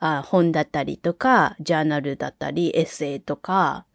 [0.00, 3.86] あ本だったりとか、ジャーナルだったり、エッセイとか、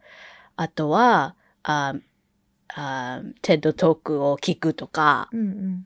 [0.55, 1.95] あとは、あ
[2.69, 5.39] あテッドトークを聞くとか、うん。
[5.39, 5.85] うん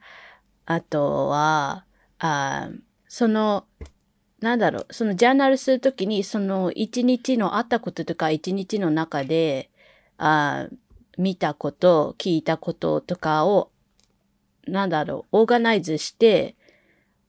[0.65, 1.85] あとは、
[2.19, 2.69] あ
[3.07, 3.65] その、
[4.39, 9.69] なんだろう、そのジャーナルするときに、その一日のあったこととか、一日の中で、
[10.17, 10.67] あ
[11.17, 13.71] 見たこと、聞いたこととかを、
[14.67, 16.55] なんだろう、オーガナイズして、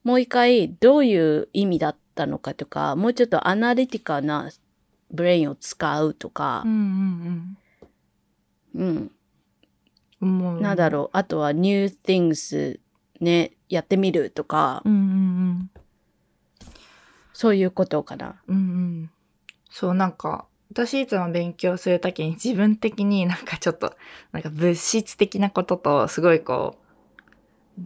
[0.02, 4.50] もう一回どういう意味だったのかとか、もうちょっとアナリティカな
[5.10, 7.68] ブレインを使うとかうん。
[8.74, 9.10] う、ん
[10.20, 12.78] うん、なんだろう、あとは new things
[13.20, 15.70] ね、やってみるとか、うんうんうん。
[17.32, 18.36] そういうことかな。
[18.46, 19.10] うんうん。
[19.70, 23.94] そう、なんか、私いつも勉強するときに自分的になんかちょっと、
[24.32, 26.83] なんか物質的なことと、すごいこう、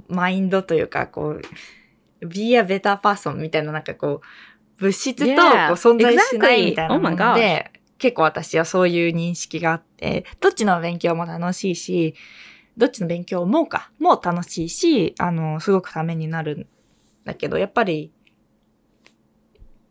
[0.09, 1.41] マインドというか、こ
[2.21, 6.71] う、be a better person みたいななんかこう、物質とこう Yeah, 存在しない exactly.
[6.71, 12.15] みたいな Oh も my ので、結構私はそういう認識があって、どっちの勉強も楽しいし、
[12.77, 16.69] どっちの勉強もか、も楽しいし、あの、すごくためになる
[17.25, 18.13] だけど、やっぱり、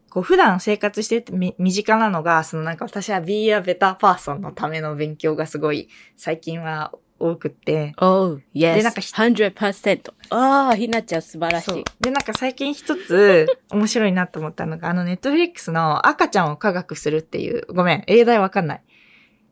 [0.09, 8.75] こう普段生活しててみ身近なのが、そのなんか私は be a better person のための勉強がすごい最近は多くって、Oh, yes.
[8.75, 10.13] でなんかひ 100%.
[10.29, 11.83] ああ、ひなちゃん素晴らしい。。
[11.99, 18.81] で、なんか最近一つ面白いなと思ったのが、あのネットフリックスの赤ちゃんを科学するっていう、ごめん、英題わかんない。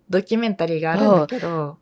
[0.10, 1.78] ドキュメンタリーがあるんだけど、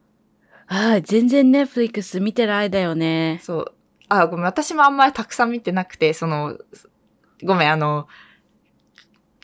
[0.67, 3.39] ああ、全然 Netflix 見てないだよね。
[3.43, 3.65] そう。
[4.09, 6.57] あ、ごめん、私もあんまりたくさん見てなくて、その、
[7.43, 8.07] ごめん、あの、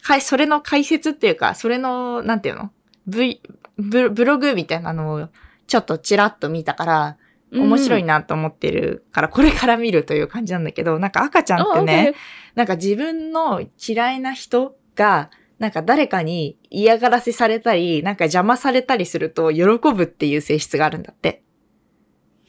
[0.01, 2.71] かい、それの解説っていうか、それの、なんていうの
[3.07, 3.41] ?V、
[3.77, 5.29] ブブログみたいなのを、
[5.69, 7.17] ちょっとチラッと見たから、
[7.51, 12.13] 面白いななと思ってるから、 これから見るという感じなんだけど、なんか赤ちゃんってね、
[12.55, 21.43] なんか自分の嫌いな人が、なんか誰かに嫌がらせされたり、なんか邪魔されたりすると喜ぶっていう性質があるんだって。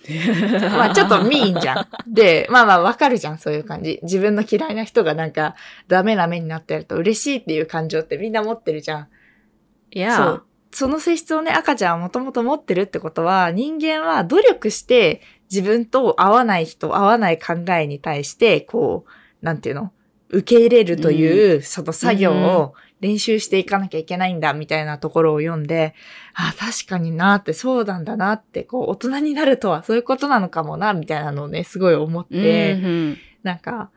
[0.08, 1.86] まあちょっとミーンじゃん。
[2.06, 4.00] で、まあまあわかるじゃん、そういう感じ。
[4.02, 5.56] 自分の嫌いな人がなんか
[5.88, 9.08] ダメな目になってやると嬉しいっていう感情ってみんな持ってるじゃん。
[9.90, 10.46] いや、そう。
[10.72, 19.92] その性質をね、赤ちゃんはもともと持ってるってことは、人間は努力して自分と合わない人、合わない考えに対して、こう、なんていうの？
[20.32, 25.92] 受け入れるという、その作業を練習していかなきゃいけないんだ、みたいなところを読んで、
[26.34, 33.18] あ、確かになって、そうなんだなって、こう、大人になるとはそういうことなのかもな、みたいなのをね、すごい思って、うんうん。
[33.42, 33.90] なんか、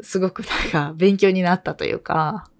[0.00, 2.50] すごくなんか、勉強になったというか、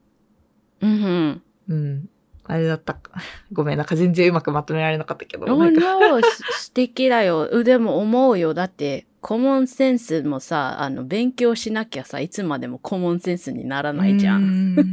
[0.81, 1.43] うんうん。
[1.69, 2.09] うん。
[2.47, 3.13] あれだったか。
[3.53, 5.47] ごめん、なんか全然うまくまとめられなかったけど。
[5.47, 7.49] Oh なんか no, す素敵だよ。
[7.51, 8.55] うでも思うよ。
[8.55, 14.37] だって、コモンセンスもさ、あの、勉強しなきゃさ、いつまでもコモンセンスにならないじゃ。
[14.37, 14.77] うんん。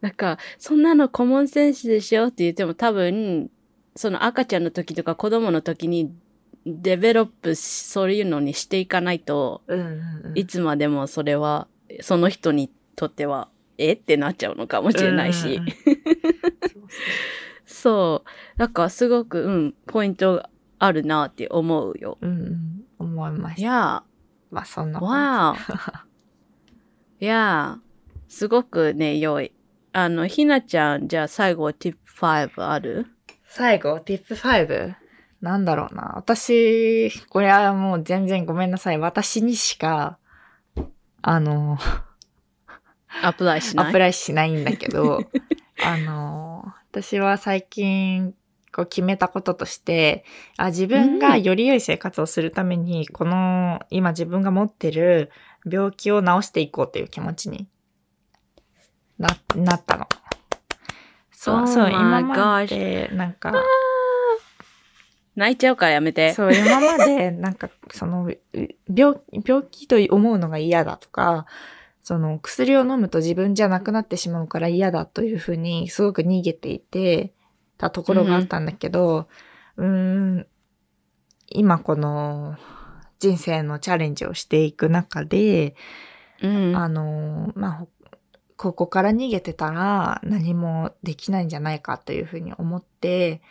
[0.00, 3.50] なんか、そんなのコモンセンスでしょって言っても多分、
[3.94, 6.14] その赤ちゃんの時とか子供の時に
[6.64, 9.62] デベロップしそういうのにしていかないと、
[10.34, 11.68] いつまでもそれは、
[12.00, 13.48] その人にとっては、
[13.88, 15.56] えってなっちゃうのかもしれないし。
[15.56, 15.66] そう
[17.64, 18.58] そう。
[18.58, 22.18] だからすごく、うん、ポイントあるなって思うよ。
[22.20, 22.84] そううんうん。
[22.98, 23.68] 思いまいした。
[23.68, 24.02] や
[24.50, 26.02] まあそんなわー。
[27.20, 27.80] いやー、
[28.28, 29.52] すごくね、良い。
[29.92, 33.06] あの、ひなちゃん、じゃあ最後、ティップ5ある？
[33.26, 33.34] じ。
[33.44, 34.94] 最後、ティップ5。
[35.40, 36.12] なんだろうな。
[36.16, 38.98] 私、これはもう全然ごめんなさい。
[38.98, 40.18] 私にしか、
[41.20, 41.78] あの、
[43.22, 43.88] アプライしない？
[43.88, 45.20] アプライしないんだけど、
[45.84, 48.34] あの、私は最近、
[48.74, 50.24] こう決めたこととして、
[50.56, 55.30] あ、自分がより良い生活をするために、この、今自分が持ってる
[55.70, 57.68] 病気を治していこうという気持ちに
[59.18, 60.06] な、なったの。
[61.30, 63.52] そう Oh そう今まで、なんか、
[65.34, 66.32] 泣いちゃうからやめて。
[66.34, 68.38] そう、今まで、なんか、その、う
[68.94, 71.46] 病、病気と思うのが嫌だとか、
[72.02, 77.34] その、薬を飲むと自分じゃなくなってしまうから嫌だというふうに、すごく逃げていて、
[77.78, 79.28] たところがあったんだけど、
[79.76, 80.46] うーん、
[81.48, 82.56] 今この、
[83.18, 85.76] 人生のチャレンジをしていく中で、
[86.42, 86.76] うん。
[86.76, 87.88] あの、まあ、ほ
[88.56, 93.42] ここから逃げてたら何もできないんじゃないかというふうに思って、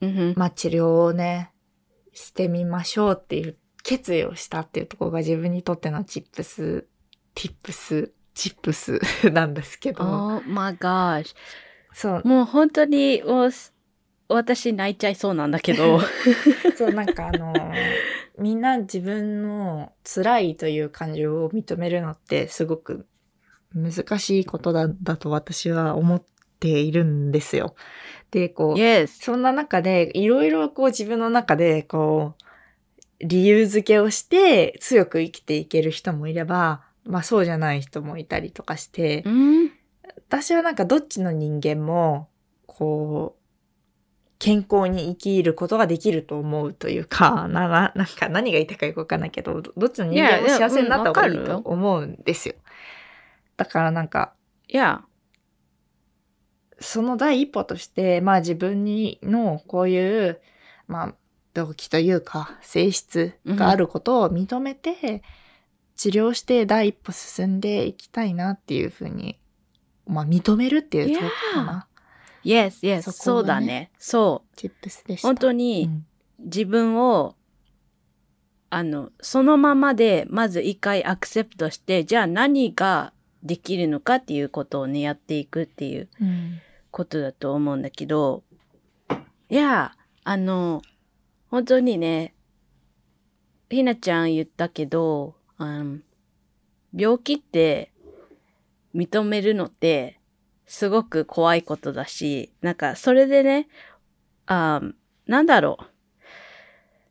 [0.00, 1.52] うんまあ治療をね、
[2.14, 6.86] してみましょうっていう決意をしたっていうところが自分にとってのチップス、
[7.34, 10.02] ティップス、チップスなんですけど。
[10.04, 11.34] Oh my gosh.
[11.92, 13.72] そう、もう本当に、もうす、
[14.28, 16.00] 私泣いちゃいそうなんだけど。
[16.76, 17.52] そうなんかあの、
[18.38, 23.06] みんな自分の辛いという感情を認めるのってすごく
[23.74, 26.22] 難しいことだ、だと私は思っ
[26.60, 27.74] ているんですよ。
[28.30, 29.08] で、こう、yes.
[29.08, 32.44] そんな中で、いろいろこう自分の中で、こう、
[33.24, 39.72] 理由付けをして強く生きていける人もいれば、まあそうじゃない人もいたりとかしてう、ん。
[40.32, 42.28] 私はなんかどっちの人間も、
[42.66, 43.42] こう、
[44.38, 52.54] 健康に生きることができると思うというか、 な、な、なんか何が言いたいかよくわかんないけど、どどっちの人間も幸せになった方がいいと思うんですよ。
[53.56, 54.32] だからなんか、
[54.68, 55.04] いや、
[56.80, 60.40] その第一歩として、まあ自分にのこういう、
[60.88, 61.14] まあ
[61.54, 65.22] 病気というか性質があることを認めて、
[66.02, 69.38] 治療して第一歩進んでいきたいなっていうふうに、
[70.04, 71.86] まあ認めるっていうとこかな。
[72.44, 73.02] yes, yes.
[73.02, 73.92] そそうだね。
[74.00, 74.56] そう。
[74.56, 75.28] チップスでした。
[75.28, 76.04] 本当うにん
[76.40, 77.36] 自分を、
[78.68, 83.12] あの、そのままで、まず一回アクセプトして、じゃあ何が
[83.44, 86.58] できるのかっていうことをね、やっていくっていううん
[86.90, 88.42] ことだと思うんだけど、
[89.48, 89.94] いや、
[90.24, 90.82] あの、
[91.48, 92.34] 本当にね、
[93.70, 96.02] ひなちゃん言ったけど、うん、
[96.94, 97.92] 病気って
[98.94, 100.20] 認めるのって
[100.66, 103.68] すごく怖いことだし、なんかそれでね、
[104.46, 104.80] あ
[105.26, 105.78] なんだろ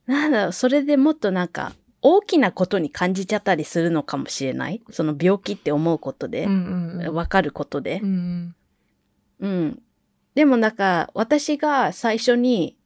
[0.08, 0.12] う。
[0.12, 4.82] なんだろう、それでもっとなんか大きなことに感じちゃったりするのかもしれない。
[4.90, 7.16] その病気って思うことで、うんうんうん。
[7.16, 8.06] わかることでう。
[8.06, 8.56] ん
[9.40, 9.82] うん。
[10.34, 12.78] でもなんか、私が最初に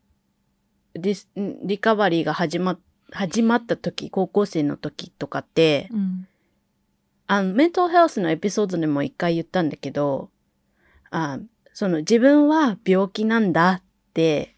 [0.96, 2.80] リカバリーが始まっ、
[3.12, 6.28] 始まった時、高校生の時とかって、うん。
[7.28, 10.30] あの、メンタルヘルスのエピソードでも一回言ったんだけど、
[11.12, 11.40] あ
[11.74, 13.82] その自分は病気なんだっ
[14.14, 14.56] て、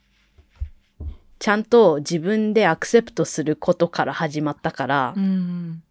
[1.40, 5.84] ちゃんと自分でアクセプトすることから始まったから、うん。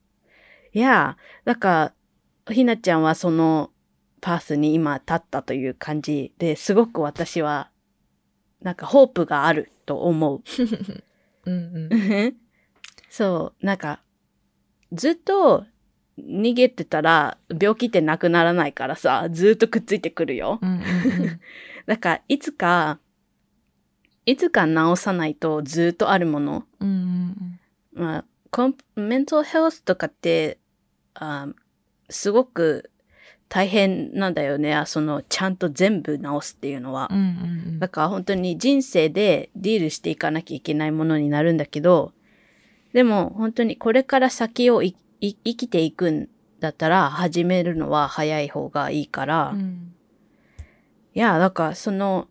[0.73, 1.93] いや、だか
[2.47, 3.71] ら、ひなちゃんはその
[4.21, 7.71] パースに今立ったという感じですごく私は、
[8.61, 10.43] なんかホープがあると思う。
[11.47, 12.37] うんうん。
[13.17, 14.01] そう、なんか、
[14.93, 15.65] ずっと
[16.19, 20.61] 逃げてたら病気ってなくならないからさ、ずっとくっついてくるよ。
[21.87, 22.99] だから、いつか、
[24.27, 26.67] いつか治さないとずっとあるもの。
[27.95, 30.59] まあ、コンメンタルヘルスとかって、
[31.15, 31.49] あ
[32.11, 32.91] すごく
[33.49, 34.75] 大変なんだよね。
[34.75, 37.09] あその、ちゃんと全部治すっていうのは。
[37.79, 42.13] だから本当に人生でディールしていかなきゃいけないものになるんだけど、
[42.97, 46.31] でも本当にこれから先をいい生きていくん
[46.61, 49.95] だったら始めるのは早い方がいいから、いうん。
[51.13, 52.27] や、だからその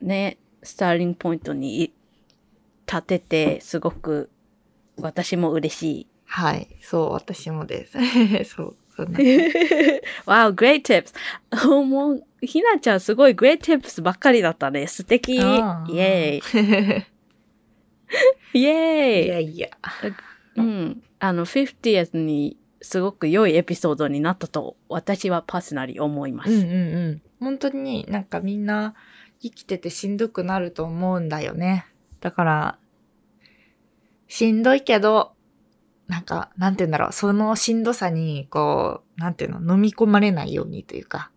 [0.00, 1.92] ね、スターリングポイントにい
[2.86, 4.30] 立ててすごく
[4.98, 6.06] 私も嬉しい。
[6.26, 6.68] はい。
[6.80, 7.98] そう、私もです。
[8.54, 8.76] そう。
[8.94, 9.18] そんな
[10.26, 11.12] wow, great tips!
[11.84, 14.86] もう、ひなちゃんすごい great tips ばっかりだったね。
[14.86, 17.04] 素敵イエーイ
[18.54, 19.68] イエーイいやいや。
[20.56, 21.02] うん。
[21.18, 26.52] あの、50th にすごく良いエピソードになったと私はパーソナリー思います。
[26.52, 27.22] うんうんうん。
[27.40, 28.94] 本当になんかみんな
[29.40, 31.86] 生きててしんどくなると思うんだよね。
[32.20, 32.78] だから、
[34.28, 35.32] しんどいけど、
[36.06, 41.30] なんか、なんて言うんだろう、そのしんどさに、こう、なんていうの、飲み込まれないようにというか、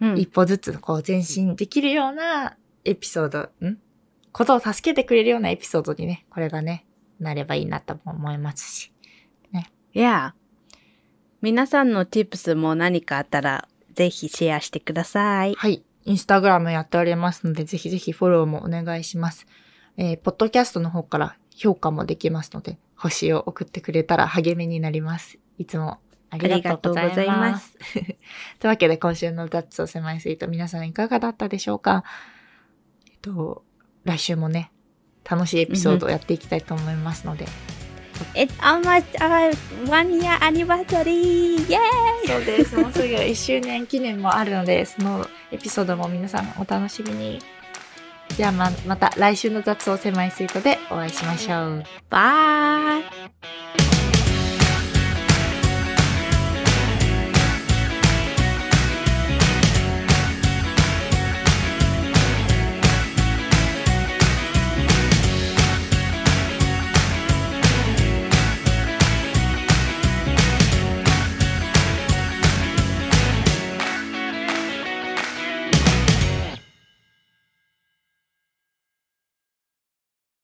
[0.00, 3.78] うん一歩ずつこう前進できるようなエピソード、ん？
[4.34, 6.84] ことを助けてくれるようなエピソードにね、これがね、
[7.20, 8.90] なればいいなとも思いますし。
[9.96, 10.34] いや、
[11.40, 15.54] 皆さんの tips も何かあったら、ぜひシェアしてください。
[15.54, 15.84] はい。
[16.04, 19.46] インスタグラムやっておりますので、ぜひぜひフォローもお願いします。
[19.96, 25.38] えー、ポッドキャストの方から評価もできますので、星を送ってくれたら励みになります。
[25.58, 27.36] いつもありがとうございありがといま。
[27.52, 28.04] ま すとい
[28.64, 32.02] うわけで、今週のダッツを狭いスイート、皆さんいかがだったでしょうか？
[33.06, 33.64] えっと、
[34.04, 34.70] 来週もね、
[35.28, 37.46] 楽しいエピソードをやっていきたいと思いますので、
[38.34, 39.52] It's almost our
[39.88, 41.66] one year anniversary!
[41.66, 41.78] Yay!
[42.26, 42.76] そうです。
[42.76, 47.40] もうすぐ1周年記念もあるので、そのエピソードも皆さんお楽しみに。
[48.36, 51.84] じゃあま、また来週の雑音狭いスイートでお会いしましょう。
[52.10, 53.93] Bye!